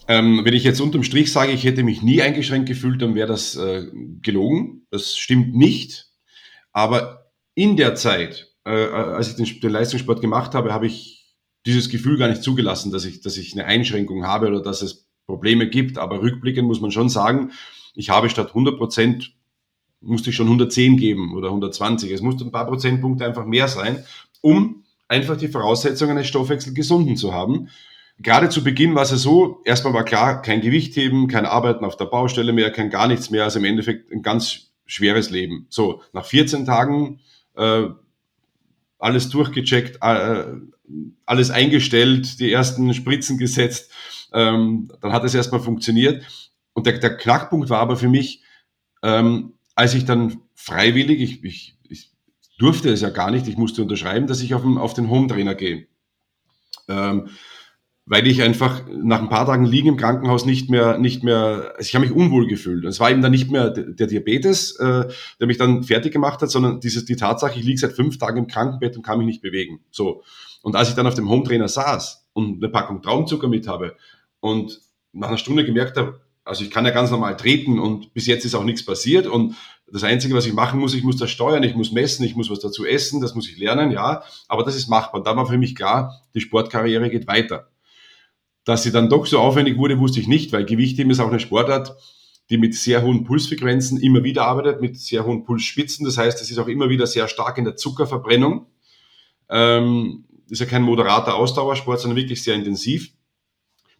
Ähm, 0.07 0.43
wenn 0.45 0.55
ich 0.55 0.65
jetzt 0.65 0.81
unterm 0.81 1.03
Strich 1.03 1.33
sage, 1.33 1.53
ich 1.53 1.65
hätte 1.65 1.83
mich 1.83 2.03
nie 2.03 2.21
eingeschränkt 2.21 2.69
gefühlt, 2.69 3.01
dann 3.01 3.15
wäre 3.15 3.29
das 3.29 3.57
äh, 3.57 3.87
gelogen. 4.21 4.87
Das 4.91 5.17
stimmt 5.17 5.55
nicht. 5.55 6.11
Aber 6.73 7.31
in 7.55 7.77
der 7.77 7.95
Zeit, 7.95 8.53
äh, 8.65 8.71
als 8.71 9.29
ich 9.29 9.37
den, 9.37 9.61
den 9.61 9.71
Leistungssport 9.71 10.21
gemacht 10.21 10.55
habe, 10.55 10.75
habe 10.75 10.87
ich 10.87 11.35
dieses 11.65 11.89
Gefühl 11.89 12.19
gar 12.19 12.29
nicht 12.29 12.43
zugelassen, 12.43 12.93
dass 12.93 13.07
ich, 13.07 13.21
dass 13.21 13.39
ich 13.39 13.55
eine 13.55 13.65
Einschränkung 13.65 14.27
habe 14.27 14.49
oder 14.49 14.61
dass 14.61 14.83
es 14.83 15.09
Probleme 15.27 15.69
gibt. 15.69 15.97
Aber 15.97 16.21
rückblickend 16.21 16.67
muss 16.67 16.83
man 16.83 16.91
schon 16.91 17.09
sagen, 17.09 17.53
ich 17.95 18.11
habe 18.11 18.29
statt 18.29 18.49
100 18.49 18.77
Prozent 18.77 19.33
musste 20.01 20.29
ich 20.29 20.37
schon 20.37 20.47
110 20.47 20.99
geben 20.99 21.35
oder 21.35 21.49
120. 21.49 22.11
Es 22.11 22.21
musste 22.21 22.45
ein 22.45 22.53
paar 22.53 22.67
Prozentpunkte 22.67 23.25
einfach 23.25 23.47
mehr 23.47 23.69
sein, 23.69 24.05
um 24.43 24.85
einfach 25.09 25.39
die 25.39 25.49
Voraussetzungen 25.49 26.19
eines 26.19 26.29
Stoffwechselgesunden 26.29 27.17
zu 27.17 27.33
haben. 27.33 27.71
Gerade 28.19 28.49
zu 28.49 28.63
Beginn 28.63 28.95
war 28.95 29.03
es 29.03 29.11
so, 29.11 29.61
erstmal 29.65 29.93
war 29.93 30.05
klar, 30.05 30.41
kein 30.41 30.61
Gewicht 30.61 30.95
heben, 30.97 31.27
kein 31.27 31.47
Arbeiten 31.47 31.85
auf 31.85 31.97
der 31.97 32.05
Baustelle 32.07 32.53
mehr, 32.53 32.71
kein 32.71 32.91
gar 32.91 33.09
nichts 33.09 33.31
mehr, 33.31 33.45
also 33.45 33.59
im 33.59 33.65
Endeffekt 33.65 34.13
ein 34.13 34.23
ganz 34.23 34.73
schweres 34.87 35.31
Leben. 35.31 35.67
So, 35.69 36.03
nach 36.13 36.25
14 36.25 36.65
Tagen 36.65 37.21
äh, 37.57 37.89
alles 38.99 39.29
durchgecheckt, 39.31 39.99
äh, 40.01 40.45
alles 41.27 41.51
eingestellt, 41.51 42.39
die 42.41 42.53
ersten 42.53 42.95
Spritzen 42.95 43.39
gesetzt, 43.39 43.91
ähm, 44.33 44.91
dann 45.01 45.13
hat 45.13 45.25
es 45.25 45.35
erstmal 45.35 45.61
funktioniert. 45.61 46.25
Und 46.73 46.87
der, 46.87 46.99
der 46.99 47.17
Knackpunkt 47.17 47.69
war 47.71 47.81
aber 47.81 47.97
für 47.97 48.09
mich, 48.09 48.43
ähm, 49.03 49.55
als 49.75 49.95
ich 49.95 50.05
dann 50.05 50.41
freiwillig, 50.55 51.21
ich, 51.21 51.45
ich, 51.45 51.79
ich 51.89 52.13
durfte 52.59 52.91
es 52.91 53.01
ja 53.01 53.11
gar 53.11 53.31
nicht, 53.31 53.49
ich 53.49 53.57
musste 53.57 53.83
unterschreiben, 53.83 54.27
dass 54.27 54.41
ich 54.41 54.55
auf, 54.55 54.63
den, 54.63 54.79
auf 54.79 54.95
den 54.95 55.11
Home 55.11 55.29
Trainer 55.29 55.55
gehe. 55.55 55.87
Ähm, 56.89 57.29
weil 58.07 58.27
ich 58.27 58.43
einfach 58.43 58.83
nach 58.91 59.21
ein 59.21 59.31
paar 59.31 59.47
Tagen 59.47 59.65
liegen 59.65 59.89
im 59.89 59.97
Krankenhaus 59.97 60.45
nicht 60.45 60.69
mehr, 60.69 60.99
nicht 60.99 61.25
mehr, 61.25 61.73
also 61.77 61.89
ich 61.89 61.95
habe 61.95 62.05
mich 62.05 62.15
unwohl 62.15 62.47
gefühlt. 62.47 62.85
Es 62.85 63.01
war 63.01 63.11
eben 63.11 63.23
dann 63.23 63.31
nicht 63.33 63.51
mehr 63.51 63.71
der 63.71 64.07
Diabetes, 64.07 64.77
äh, 64.77 65.09
der 65.41 65.47
mich 65.47 65.57
dann 65.57 65.85
fertig 65.85 66.13
gemacht 66.13 66.43
hat, 66.43 66.51
sondern 66.51 66.81
dieses, 66.81 67.07
die 67.07 67.17
Tatsache, 67.17 67.59
ich 67.59 67.65
liege 67.65 67.79
seit 67.79 67.93
fünf 67.93 68.19
Tagen 68.19 68.39
im 68.39 68.47
Krankenbett 68.47 68.97
und 68.97 69.03
kann 69.03 69.19
mich 69.19 69.27
nicht 69.27 69.43
bewegen. 69.43 69.81
So. 69.91 70.23
Und 70.63 70.77
als 70.77 70.91
ich 70.91 70.95
dann 70.95 71.07
auf 71.07 71.15
dem 71.15 71.31
Home 71.31 71.45
Trainer 71.45 71.69
saß 71.69 72.27
und 72.35 72.63
eine 72.63 72.71
Packung 72.71 73.01
Traumzucker 73.01 73.49
mit 73.49 73.67
habe 73.69 73.97
und 74.41 74.81
nach 75.13 75.29
einer 75.29 75.39
Stunde 75.39 75.65
gemerkt 75.65 75.97
habe, 75.97 76.21
also 76.45 76.63
ich 76.63 76.71
kann 76.71 76.85
ja 76.85 76.91
ganz 76.91 77.11
normal 77.11 77.39
treten 77.39 77.79
und 77.79 78.13
bis 78.13 78.27
jetzt 78.27 78.45
ist 78.45 78.55
auch 78.55 78.65
nichts 78.65 78.85
passiert 78.85 79.27
und 79.27 79.55
das 79.91 80.05
Einzige, 80.05 80.35
was 80.35 80.47
ich 80.47 80.53
machen 80.53 80.81
muss, 80.81 80.95
ich 80.95 81.05
muss 81.05 81.17
das 81.17 81.31
steuern, 81.31 81.63
ich 81.63 81.75
muss 81.75 81.93
messen, 81.93 82.25
ich 82.25 82.37
muss 82.37 82.51
was 82.51 82.61
dazu 82.61 82.85
essen, 82.85 83.21
das 83.21 83.35
muss 83.35 83.49
ich 83.49 83.59
lernen, 83.59 83.91
ja, 83.93 84.23
aber 84.49 84.65
das 84.65 84.77
ist 84.77 84.89
machbar. 84.89 85.21
Und 85.21 85.27
da 85.27 85.37
war 85.37 85.47
für 85.47 85.59
mich 85.59 85.75
klar, 85.75 86.21
die 86.35 86.41
Sportkarriere 86.41 87.11
geht 87.11 87.27
weiter. 87.27 87.71
Dass 88.65 88.83
sie 88.83 88.93
dann 88.93 89.11
doch 89.11 89.27
so 89.27 89.39
aufwendig 89.39 89.77
wurde, 89.77 89.99
wusste 89.99 90.21
ich 90.21 90.29
nicht, 90.29 90.53
weil 90.53 90.65
Gewichtheben 90.65 91.11
ist 91.11 91.21
auch 91.21 91.29
eine 91.29 91.41
Sportart, 91.41 91.97
die 92.51 92.59
mit 92.59 92.75
sehr 92.75 93.03
hohen 93.03 93.25
Pulsfrequenzen 93.25 94.01
immer 94.01 94.25
wieder 94.25 94.47
arbeitet, 94.47 94.81
mit 94.81 94.99
sehr 94.99 95.25
hohen 95.25 95.45
Pulsspitzen. 95.45 96.05
Das 96.05 96.19
heißt, 96.19 96.41
es 96.41 96.51
ist 96.51 96.59
auch 96.59 96.69
immer 96.69 96.89
wieder 96.89 97.07
sehr 97.07 97.29
stark 97.29 97.59
in 97.59 97.65
der 97.65 97.77
Zuckerverbrennung. 97.77 98.67
Ähm, 99.49 100.25
ist 100.49 100.61
ja 100.61 100.67
kein 100.67 100.83
moderater 100.83 101.35
Ausdauersport, 101.35 102.01
sondern 102.01 102.17
wirklich 102.17 102.43
sehr 102.43 102.55
intensiv. 102.55 103.13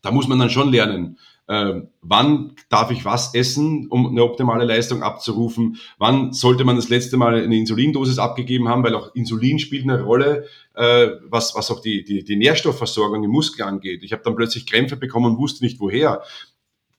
Da 0.03 0.11
muss 0.11 0.29
man 0.29 0.39
dann 0.39 0.51
schon 0.51 0.71
lernen, 0.71 1.19
äh, 1.47 1.83
wann 2.01 2.53
darf 2.69 2.91
ich 2.91 3.05
was 3.05 3.35
essen, 3.35 3.89
um 3.89 4.07
eine 4.07 4.23
optimale 4.23 4.65
Leistung 4.65 5.03
abzurufen, 5.03 5.79
wann 5.99 6.33
sollte 6.33 6.65
man 6.65 6.77
das 6.77 6.89
letzte 6.89 7.17
Mal 7.17 7.43
eine 7.43 7.57
Insulindosis 7.57 8.19
abgegeben 8.19 8.69
haben, 8.69 8.83
weil 8.83 8.95
auch 8.95 9.15
Insulin 9.15 9.59
spielt 9.59 9.85
eine 9.85 10.03
Rolle, 10.03 10.47
äh, 10.75 11.09
was, 11.29 11.55
was 11.55 11.71
auch 11.71 11.81
die, 11.81 12.05
die, 12.05 12.25
die 12.25 12.37
Nährstoffversorgung 12.37 13.23
im 13.23 13.31
Muskel 13.31 13.65
angeht. 13.65 14.03
Ich 14.03 14.13
habe 14.13 14.23
dann 14.23 14.37
plötzlich 14.37 14.67
Krämpfe 14.67 14.97
bekommen 14.97 15.33
und 15.33 15.39
wusste 15.39 15.65
nicht 15.65 15.81
woher. 15.81 16.23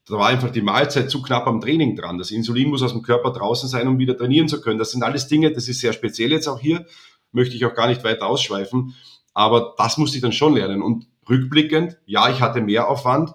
Da 0.08 0.16
war 0.16 0.28
einfach 0.28 0.52
die 0.52 0.62
Mahlzeit 0.62 1.10
zu 1.10 1.24
knapp 1.24 1.48
am 1.48 1.60
Training 1.60 1.96
dran. 1.96 2.20
Das 2.20 2.30
Insulin 2.30 2.70
muss 2.70 2.84
aus 2.84 2.94
dem 2.94 3.02
Körper 3.02 3.32
draußen 3.32 3.68
sein, 3.68 3.88
um 3.88 3.98
wieder 3.98 4.16
trainieren 4.16 4.48
zu 4.48 4.62
können. 4.62 4.78
Das 4.78 4.92
sind 4.92 5.02
alles 5.02 5.28
Dinge, 5.28 5.52
das 5.52 5.68
ist 5.68 5.80
sehr 5.80 5.94
speziell 5.94 6.32
jetzt 6.32 6.48
auch 6.48 6.60
hier, 6.60 6.86
möchte 7.32 7.56
ich 7.56 7.66
auch 7.66 7.74
gar 7.74 7.88
nicht 7.88 8.04
weiter 8.04 8.28
ausschweifen. 8.28 8.94
Aber 9.34 9.74
das 9.80 9.98
musste 9.98 10.18
ich 10.18 10.22
dann 10.22 10.32
schon 10.32 10.54
lernen. 10.54 10.84
Und 10.84 11.08
rückblickend, 11.28 11.98
ja, 12.06 12.30
ich 12.30 12.40
hatte 12.40 12.62
mehr 12.62 12.88
Aufwand, 12.88 13.34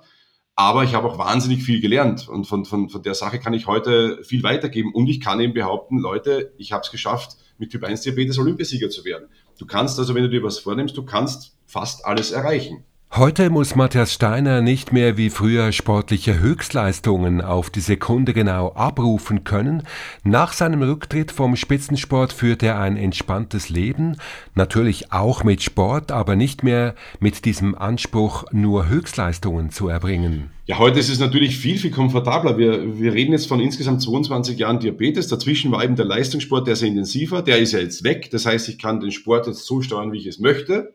aber 0.61 0.85
ich 0.85 0.95
habe 0.95 1.09
auch 1.09 1.17
wahnsinnig 1.17 1.63
viel 1.63 1.81
gelernt 1.81 2.29
und 2.29 2.45
von, 2.45 2.67
von, 2.67 2.91
von 2.91 3.03
der 3.03 3.15
Sache 3.15 3.39
kann 3.39 3.55
ich 3.55 3.67
heute 3.67 4.23
viel 4.23 4.43
weitergeben. 4.43 4.93
Und 4.93 5.09
ich 5.09 5.19
kann 5.19 5.41
eben 5.41 5.55
behaupten, 5.55 5.97
Leute, 5.99 6.53
ich 6.59 6.73
habe 6.73 6.83
es 6.85 6.91
geschafft, 6.91 7.39
mit 7.57 7.71
Typ 7.71 7.83
1 7.83 8.03
Diabetes 8.03 8.39
Olympiasieger 8.39 8.91
zu 8.91 9.07
werden. 9.07 9.29
Du 9.59 9.65
kannst 9.65 9.99
also, 9.99 10.15
wenn 10.15 10.23
du 10.23 10.29
dir 10.29 10.43
was 10.43 10.59
vornimmst, 10.59 10.99
du 10.99 11.03
kannst 11.03 11.57
fast 11.65 12.05
alles 12.05 12.31
erreichen. 12.31 12.85
Heute 13.17 13.51
muss 13.51 13.75
Matthias 13.75 14.13
Steiner 14.13 14.61
nicht 14.61 14.93
mehr 14.93 15.17
wie 15.17 15.31
früher 15.31 15.73
sportliche 15.73 16.39
Höchstleistungen 16.39 17.41
auf 17.41 17.69
die 17.69 17.81
Sekunde 17.81 18.33
genau 18.33 18.69
abrufen 18.75 19.43
können. 19.43 19.83
Nach 20.23 20.53
seinem 20.53 20.81
Rücktritt 20.83 21.33
vom 21.33 21.57
Spitzensport 21.57 22.33
führt 22.33 22.63
er 22.63 22.79
ein 22.79 22.97
entspanntes 22.97 23.69
Leben, 23.69 24.17
natürlich 24.55 25.13
auch 25.13 25.43
mit 25.43 25.61
Sport, 25.61 26.13
aber 26.13 26.37
nicht 26.37 26.63
mehr 26.63 26.95
mit 27.19 27.45
diesem 27.47 27.75
Anspruch, 27.75 28.45
nur 28.53 28.89
Höchstleistungen 28.89 29.71
zu 29.71 29.89
erbringen. 29.89 30.51
Ja, 30.67 30.79
heute 30.79 31.01
ist 31.01 31.11
es 31.11 31.19
natürlich 31.19 31.59
viel, 31.59 31.79
viel 31.79 31.91
komfortabler. 31.91 32.59
Wir, 32.59 33.01
wir 33.01 33.13
reden 33.13 33.33
jetzt 33.33 33.49
von 33.49 33.59
insgesamt 33.59 34.03
22 34.03 34.57
Jahren 34.57 34.79
Diabetes. 34.79 35.27
Dazwischen 35.27 35.73
war 35.73 35.83
eben 35.83 35.97
der 35.97 36.07
Leistungssport, 36.07 36.69
der 36.69 36.77
sehr 36.77 36.89
intensiver. 36.89 37.43
Der 37.43 37.59
ist 37.59 37.73
ja 37.73 37.81
jetzt 37.81 38.05
weg. 38.05 38.31
Das 38.31 38.47
heißt, 38.47 38.69
ich 38.69 38.79
kann 38.79 39.01
den 39.01 39.11
Sport 39.11 39.49
jetzt 39.49 39.67
so 39.67 39.83
steuern, 39.83 40.13
wie 40.13 40.19
ich 40.19 40.27
es 40.27 40.39
möchte 40.39 40.95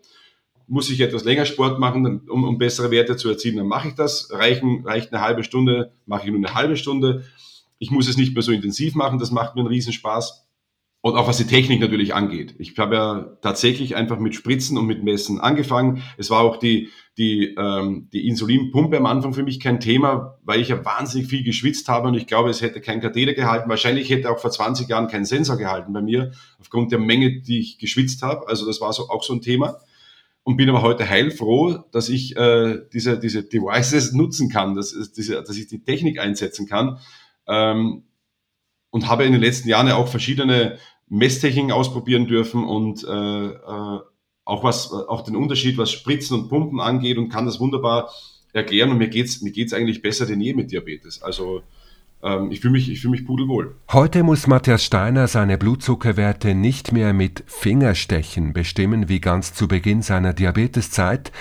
muss 0.67 0.89
ich 0.89 0.99
etwas 1.01 1.23
länger 1.23 1.45
Sport 1.45 1.79
machen, 1.79 2.21
um, 2.27 2.43
um 2.43 2.57
bessere 2.57 2.91
Werte 2.91 3.15
zu 3.17 3.29
erzielen, 3.29 3.57
dann 3.57 3.67
mache 3.67 3.89
ich 3.89 3.95
das. 3.95 4.29
Reichen, 4.31 4.85
reicht 4.85 5.13
eine 5.13 5.21
halbe 5.21 5.43
Stunde, 5.43 5.91
mache 6.05 6.25
ich 6.25 6.31
nur 6.31 6.37
eine 6.37 6.55
halbe 6.55 6.77
Stunde. 6.77 7.23
Ich 7.77 7.91
muss 7.91 8.07
es 8.07 8.17
nicht 8.17 8.33
mehr 8.33 8.43
so 8.43 8.51
intensiv 8.51 8.95
machen, 8.95 9.19
das 9.19 9.31
macht 9.31 9.55
mir 9.55 9.61
einen 9.61 9.69
Riesenspaß. 9.69 10.43
Und 11.01 11.17
auch 11.17 11.27
was 11.27 11.37
die 11.37 11.45
Technik 11.45 11.81
natürlich 11.81 12.15
angeht. 12.15 12.55
Ich 12.57 12.75
habe 12.79 12.95
ja 12.95 13.37
tatsächlich 13.43 13.95
einfach 13.95 14.17
mit 14.17 14.33
Spritzen 14.33 14.75
und 14.75 14.87
mit 14.87 15.03
Messen 15.03 15.39
angefangen. 15.39 16.01
Es 16.17 16.31
war 16.31 16.41
auch 16.41 16.57
die, 16.57 16.89
die, 17.15 17.53
ähm, 17.59 18.09
die 18.11 18.27
Insulinpumpe 18.27 18.97
am 18.97 19.05
Anfang 19.05 19.31
für 19.31 19.43
mich 19.43 19.59
kein 19.59 19.79
Thema, 19.79 20.39
weil 20.43 20.61
ich 20.61 20.69
ja 20.69 20.83
wahnsinnig 20.83 21.27
viel 21.27 21.43
geschwitzt 21.43 21.89
habe 21.89 22.07
und 22.07 22.15
ich 22.15 22.25
glaube, 22.25 22.49
es 22.49 22.63
hätte 22.63 22.81
kein 22.81 23.01
Katheter 23.01 23.35
gehalten. 23.35 23.69
Wahrscheinlich 23.69 24.09
hätte 24.09 24.31
auch 24.31 24.39
vor 24.39 24.49
20 24.49 24.87
Jahren 24.87 25.07
kein 25.07 25.25
Sensor 25.25 25.57
gehalten 25.57 25.93
bei 25.93 26.01
mir, 26.01 26.31
aufgrund 26.59 26.91
der 26.91 26.97
Menge, 26.97 27.39
die 27.39 27.59
ich 27.59 27.77
geschwitzt 27.77 28.23
habe. 28.23 28.47
Also 28.47 28.65
das 28.65 28.81
war 28.81 28.91
so, 28.91 29.07
auch 29.09 29.21
so 29.21 29.33
ein 29.33 29.41
Thema 29.41 29.77
und 30.45 30.57
bin 30.57 30.69
aber 30.69 30.83
heute 30.83 31.09
heilfroh, 31.09 31.79
dass 31.91 32.07
ich 32.07 32.37
äh, 32.37 32.79
diese, 32.93 33.19
diese 33.19 33.43
Devices 33.43 34.13
nutzen 34.13 34.47
kann, 34.47 34.75
dass, 34.75 34.93
diese, 35.11 35.41
dass 35.41 35.57
ich 35.57 35.65
die 35.65 35.83
Technik 35.83 36.19
einsetzen 36.19 36.67
kann. 36.67 36.99
Ähm, 37.47 38.03
und 38.91 39.07
habe 39.07 39.25
in 39.25 39.31
den 39.31 39.41
letzten 39.41 39.67
Jahren 39.67 39.87
ja 39.87 39.95
auch 39.95 40.07
verschiedene 40.07 40.77
Messtechniken 41.09 41.71
ausprobieren 41.71 42.27
dürfen 42.27 42.63
und 42.63 43.03
äh, 43.03 43.47
äh, 43.47 43.99
auch 44.45 44.63
was 44.63 44.91
auch 44.93 45.23
den 45.23 45.35
Unterschied, 45.35 45.79
was 45.79 45.91
Spritzen 45.91 46.39
und 46.39 46.49
Pumpen 46.49 46.79
angeht 46.79 47.17
und 47.17 47.29
kann 47.29 47.47
das 47.47 47.59
wunderbar 47.59 48.11
erklären. 48.53 48.91
Und 48.91 48.99
mir 48.99 49.09
geht's 49.09 49.41
mir 49.41 49.51
geht's 49.51 49.73
eigentlich 49.73 50.03
besser 50.03 50.27
denn 50.27 50.41
je 50.41 50.53
mit 50.53 50.71
Diabetes. 50.71 51.23
Also 51.23 51.63
ich 52.49 52.59
fühle 52.59 52.71
mich, 52.71 52.89
ich 52.89 53.01
fühl 53.01 53.11
mich 53.11 53.25
pudelwohl. 53.25 53.75
Heute 53.91 54.23
muss 54.23 54.47
Matthias 54.47 54.83
Steiner 54.83 55.27
seine 55.27 55.57
Blutzuckerwerte 55.57 56.55
nicht 56.55 56.91
mehr 56.91 57.13
mit 57.13 57.43
Fingerstechen 57.45 58.51
bestimmen, 58.53 59.09
wie 59.09 59.21
ganz 59.21 59.53
zu 59.53 59.67
Beginn 59.67 60.01
seiner 60.01 60.33
Diabeteszeit. 60.33 61.31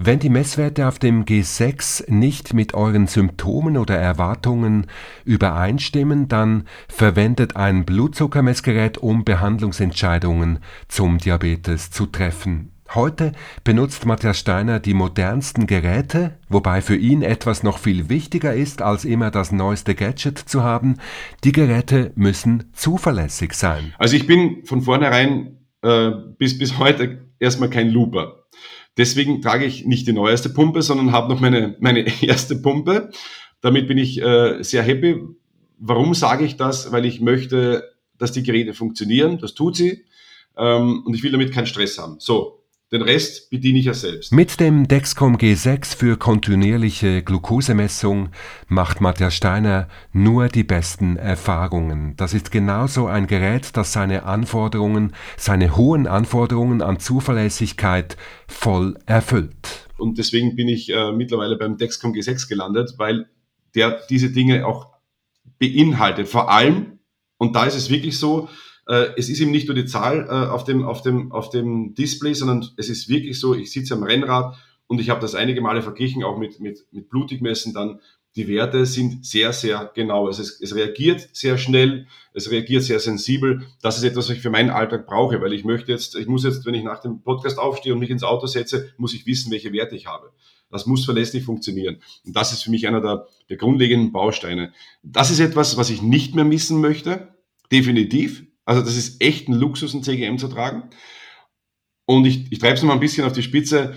Wenn 0.00 0.20
die 0.20 0.28
Messwerte 0.28 0.86
auf 0.86 1.00
dem 1.00 1.24
G6 1.24 2.08
nicht 2.08 2.54
mit 2.54 2.72
euren 2.74 3.08
Symptomen 3.08 3.76
oder 3.76 3.96
Erwartungen 3.96 4.86
übereinstimmen, 5.24 6.28
dann 6.28 6.68
verwendet 6.88 7.56
ein 7.56 7.84
Blutzuckermessgerät, 7.84 8.98
um 8.98 9.24
Behandlungsentscheidungen 9.24 10.60
zum 10.86 11.18
Diabetes 11.18 11.90
zu 11.90 12.06
treffen. 12.06 12.70
Heute 12.94 13.32
benutzt 13.64 14.06
Matthias 14.06 14.38
Steiner 14.38 14.80
die 14.80 14.94
modernsten 14.94 15.66
Geräte, 15.66 16.38
wobei 16.48 16.80
für 16.80 16.96
ihn 16.96 17.20
etwas 17.20 17.62
noch 17.62 17.78
viel 17.78 18.08
wichtiger 18.08 18.54
ist, 18.54 18.80
als 18.80 19.04
immer 19.04 19.30
das 19.30 19.52
neueste 19.52 19.94
Gadget 19.94 20.38
zu 20.38 20.62
haben. 20.62 20.96
Die 21.44 21.52
Geräte 21.52 22.12
müssen 22.14 22.70
zuverlässig 22.72 23.52
sein. 23.52 23.94
Also 23.98 24.16
ich 24.16 24.26
bin 24.26 24.64
von 24.64 24.80
vornherein 24.80 25.58
äh, 25.82 26.12
bis, 26.38 26.58
bis 26.58 26.78
heute 26.78 27.28
erstmal 27.38 27.68
kein 27.68 27.90
Looper. 27.90 28.46
Deswegen 28.96 29.42
trage 29.42 29.66
ich 29.66 29.84
nicht 29.84 30.08
die 30.08 30.14
neueste 30.14 30.48
Pumpe, 30.48 30.80
sondern 30.80 31.12
habe 31.12 31.28
noch 31.28 31.40
meine, 31.40 31.76
meine 31.80 32.06
erste 32.22 32.56
Pumpe. 32.56 33.10
Damit 33.60 33.86
bin 33.86 33.98
ich 33.98 34.22
äh, 34.22 34.62
sehr 34.62 34.82
happy. 34.82 35.20
Warum 35.78 36.14
sage 36.14 36.44
ich 36.46 36.56
das? 36.56 36.90
Weil 36.90 37.04
ich 37.04 37.20
möchte, 37.20 37.84
dass 38.16 38.32
die 38.32 38.42
Geräte 38.42 38.72
funktionieren. 38.72 39.38
Das 39.38 39.54
tut 39.54 39.76
sie. 39.76 40.06
Ähm, 40.56 41.02
und 41.04 41.14
ich 41.14 41.22
will 41.22 41.30
damit 41.30 41.52
keinen 41.52 41.66
Stress 41.66 41.98
haben. 41.98 42.16
So, 42.18 42.57
Den 42.90 43.02
Rest 43.02 43.50
bediene 43.50 43.80
ich 43.80 43.84
ja 43.84 43.92
selbst. 43.92 44.32
Mit 44.32 44.60
dem 44.60 44.88
Dexcom 44.88 45.36
G6 45.36 45.94
für 45.94 46.16
kontinuierliche 46.16 47.22
Glukosemessung 47.22 48.30
macht 48.66 49.02
Matthias 49.02 49.34
Steiner 49.34 49.88
nur 50.14 50.48
die 50.48 50.64
besten 50.64 51.18
Erfahrungen. 51.18 52.16
Das 52.16 52.32
ist 52.32 52.50
genauso 52.50 53.06
ein 53.06 53.26
Gerät, 53.26 53.76
das 53.76 53.92
seine 53.92 54.22
Anforderungen, 54.22 55.12
seine 55.36 55.76
hohen 55.76 56.06
Anforderungen 56.06 56.80
an 56.80 56.98
Zuverlässigkeit 56.98 58.16
voll 58.46 58.96
erfüllt. 59.04 59.86
Und 59.98 60.16
deswegen 60.16 60.56
bin 60.56 60.68
ich 60.68 60.90
äh, 60.90 61.12
mittlerweile 61.12 61.56
beim 61.56 61.76
Dexcom 61.76 62.14
G6 62.14 62.48
gelandet, 62.48 62.94
weil 62.96 63.26
der 63.74 64.00
diese 64.08 64.30
Dinge 64.30 64.66
auch 64.66 64.94
beinhaltet. 65.58 66.26
Vor 66.26 66.50
allem, 66.50 67.00
und 67.36 67.54
da 67.54 67.66
ist 67.66 67.74
es 67.74 67.90
wirklich 67.90 68.18
so, 68.18 68.48
es 69.16 69.28
ist 69.28 69.40
eben 69.40 69.50
nicht 69.50 69.68
nur 69.68 69.74
die 69.74 69.84
Zahl 69.84 70.26
äh, 70.28 70.48
auf, 70.50 70.64
dem, 70.64 70.84
auf, 70.84 71.02
dem, 71.02 71.30
auf 71.30 71.50
dem 71.50 71.94
Display, 71.94 72.32
sondern 72.32 72.66
es 72.76 72.88
ist 72.88 73.08
wirklich 73.08 73.38
so, 73.38 73.54
ich 73.54 73.70
sitze 73.70 73.94
am 73.94 74.02
Rennrad 74.02 74.56
und 74.86 75.00
ich 75.00 75.10
habe 75.10 75.20
das 75.20 75.34
einige 75.34 75.60
Male 75.60 75.82
verglichen, 75.82 76.24
auch 76.24 76.38
mit, 76.38 76.58
mit, 76.60 76.86
mit 76.90 77.10
Blutigmessen 77.10 77.74
dann. 77.74 78.00
Die 78.34 78.48
Werte 78.48 78.86
sind 78.86 79.26
sehr, 79.26 79.52
sehr 79.52 79.90
genau. 79.94 80.28
Es, 80.28 80.38
es 80.38 80.74
reagiert 80.74 81.28
sehr 81.32 81.58
schnell, 81.58 82.06
es 82.32 82.50
reagiert 82.50 82.82
sehr 82.82 83.00
sensibel. 83.00 83.66
Das 83.82 83.98
ist 83.98 84.04
etwas, 84.04 84.28
was 84.28 84.36
ich 84.36 84.42
für 84.42 84.50
meinen 84.50 84.70
Alltag 84.70 85.06
brauche, 85.06 85.40
weil 85.42 85.52
ich 85.52 85.64
möchte 85.64 85.92
jetzt, 85.92 86.14
ich 86.14 86.26
muss 86.26 86.44
jetzt, 86.44 86.64
wenn 86.64 86.74
ich 86.74 86.84
nach 86.84 87.00
dem 87.00 87.20
Podcast 87.22 87.58
aufstehe 87.58 87.92
und 87.92 87.98
mich 87.98 88.10
ins 88.10 88.22
Auto 88.22 88.46
setze, 88.46 88.92
muss 88.96 89.12
ich 89.12 89.26
wissen, 89.26 89.50
welche 89.50 89.72
Werte 89.72 89.96
ich 89.96 90.06
habe. 90.06 90.32
Das 90.70 90.86
muss 90.86 91.04
verlässlich 91.04 91.44
funktionieren. 91.44 91.98
Und 92.24 92.36
das 92.36 92.52
ist 92.52 92.62
für 92.62 92.70
mich 92.70 92.86
einer 92.86 93.00
der, 93.00 93.26
der 93.48 93.56
grundlegenden 93.56 94.12
Bausteine. 94.12 94.72
Das 95.02 95.30
ist 95.30 95.40
etwas, 95.40 95.76
was 95.76 95.90
ich 95.90 96.00
nicht 96.02 96.34
mehr 96.34 96.44
missen 96.44 96.80
möchte. 96.80 97.34
Definitiv. 97.70 98.47
Also 98.68 98.82
das 98.82 98.96
ist 98.98 99.22
echt 99.22 99.48
ein 99.48 99.54
Luxus, 99.54 99.94
ein 99.94 100.02
CGM 100.02 100.36
zu 100.36 100.48
tragen. 100.48 100.82
Und 102.04 102.26
ich, 102.26 102.52
ich 102.52 102.58
treibe 102.58 102.74
es 102.74 102.82
noch 102.82 102.88
mal 102.88 102.94
ein 102.94 103.00
bisschen 103.00 103.24
auf 103.24 103.32
die 103.32 103.42
Spitze. 103.42 103.94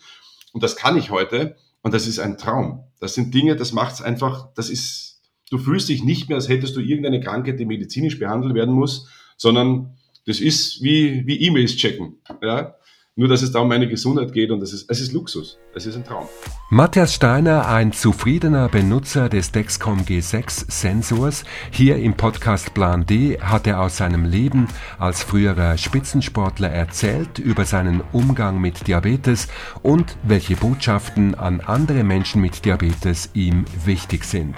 Und 0.52 0.62
das 0.62 0.76
kann 0.76 0.96
ich 0.96 1.10
heute. 1.10 1.56
Und 1.82 1.94
das 1.94 2.06
ist 2.06 2.18
ein 2.18 2.38
Traum. 2.38 2.84
Das 3.00 3.14
sind 3.14 3.34
Dinge, 3.34 3.56
das 3.56 3.72
macht 3.72 3.94
es 3.94 4.02
einfach, 4.02 4.52
das 4.54 4.70
ist, 4.70 5.20
du 5.50 5.58
fühlst 5.58 5.88
dich 5.88 6.02
nicht 6.02 6.28
mehr, 6.28 6.36
als 6.36 6.48
hättest 6.48 6.74
du 6.76 6.80
irgendeine 6.80 7.20
Krankheit, 7.20 7.60
die 7.60 7.66
medizinisch 7.66 8.18
behandelt 8.18 8.54
werden 8.54 8.74
muss, 8.74 9.08
sondern 9.36 9.96
das 10.24 10.40
ist 10.40 10.82
wie, 10.82 11.26
wie 11.26 11.40
E-Mails 11.42 11.76
checken. 11.76 12.16
Ja? 12.42 12.74
Nur, 13.18 13.28
dass 13.28 13.40
es 13.40 13.50
da 13.50 13.60
um 13.60 13.68
meine 13.68 13.88
Gesundheit 13.88 14.30
geht 14.34 14.50
und 14.50 14.62
es 14.62 14.74
ist, 14.74 14.90
es 14.90 15.00
ist 15.00 15.14
Luxus. 15.14 15.58
Es 15.74 15.86
ist 15.86 15.96
ein 15.96 16.04
Traum. 16.04 16.26
Matthias 16.68 17.14
Steiner, 17.14 17.66
ein 17.66 17.92
zufriedener 17.92 18.68
Benutzer 18.68 19.30
des 19.30 19.52
Dexcom 19.52 20.00
G6 20.02 20.70
Sensors. 20.70 21.44
Hier 21.70 21.96
im 21.96 22.12
Podcast 22.14 22.74
Plan 22.74 23.06
D 23.06 23.40
hat 23.40 23.66
er 23.66 23.80
aus 23.80 23.96
seinem 23.96 24.26
Leben 24.26 24.68
als 24.98 25.22
früherer 25.22 25.78
Spitzensportler 25.78 26.68
erzählt 26.68 27.38
über 27.38 27.64
seinen 27.64 28.02
Umgang 28.12 28.60
mit 28.60 28.86
Diabetes 28.86 29.48
und 29.82 30.18
welche 30.22 30.56
Botschaften 30.56 31.34
an 31.34 31.62
andere 31.62 32.04
Menschen 32.04 32.42
mit 32.42 32.66
Diabetes 32.66 33.30
ihm 33.32 33.64
wichtig 33.86 34.24
sind. 34.24 34.56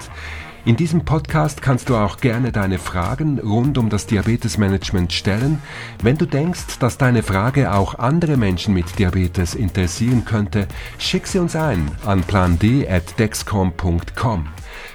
In 0.68 0.76
diesem 0.76 1.04
Podcast 1.06 1.62
kannst 1.62 1.88
du 1.88 1.96
auch 1.96 2.18
gerne 2.18 2.52
deine 2.52 2.78
Fragen 2.78 3.38
rund 3.38 3.78
um 3.78 3.88
das 3.88 4.04
Diabetesmanagement 4.04 5.14
stellen. 5.14 5.62
Wenn 6.02 6.18
du 6.18 6.26
denkst, 6.26 6.78
dass 6.78 6.98
deine 6.98 7.22
Frage 7.22 7.72
auch 7.72 7.94
andere 7.94 8.36
Menschen 8.36 8.74
mit 8.74 8.98
Diabetes 8.98 9.54
interessieren 9.54 10.26
könnte, 10.26 10.68
schick 10.98 11.26
sie 11.26 11.38
uns 11.38 11.56
ein 11.56 11.90
an 12.04 12.20
pland@dexcom.com. 12.20 14.48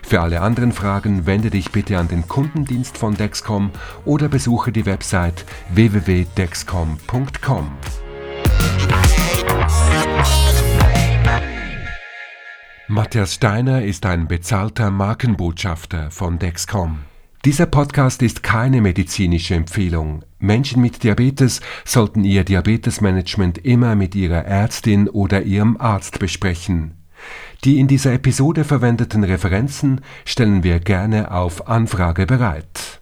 Für 0.04 0.22
alle 0.22 0.42
anderen 0.42 0.74
Fragen 0.74 1.26
wende 1.26 1.50
dich 1.50 1.72
bitte 1.72 1.98
an 1.98 2.08
den 2.08 2.28
Kundendienst 2.28 2.96
von 2.96 3.16
Dexcom 3.16 3.72
oder 4.06 4.30
besuche 4.30 4.72
die 4.72 4.86
Website 4.86 5.44
www.dexcom.com. 5.74 7.72
Matthias 12.90 13.36
Steiner 13.36 13.82
ist 13.82 14.06
ein 14.06 14.28
bezahlter 14.28 14.92
Markenbotschafter 14.92 16.12
von 16.12 16.38
Dexcom. 16.38 17.00
Dieser 17.46 17.66
Podcast 17.66 18.22
ist 18.22 18.44
keine 18.44 18.82
medizinische 18.82 19.56
Empfehlung. 19.56 20.26
Menschen 20.40 20.82
mit 20.82 21.02
Diabetes 21.02 21.62
sollten 21.86 22.26
ihr 22.26 22.44
Diabetesmanagement 22.44 23.58
immer 23.60 23.96
mit 23.96 24.16
ihrer 24.16 24.44
Ärztin 24.44 25.08
oder 25.08 25.44
ihrem 25.44 25.78
Arzt 25.78 26.20
besprechen. 26.20 26.98
Die 27.64 27.80
in 27.80 27.88
dieser 27.88 28.12
Episode 28.12 28.66
verwendeten 28.66 29.24
Referenzen 29.24 30.02
stellen 30.26 30.64
wir 30.66 30.82
gerne 30.82 31.32
auf 31.32 31.70
Anfrage 31.70 32.26
bereit. 32.26 33.02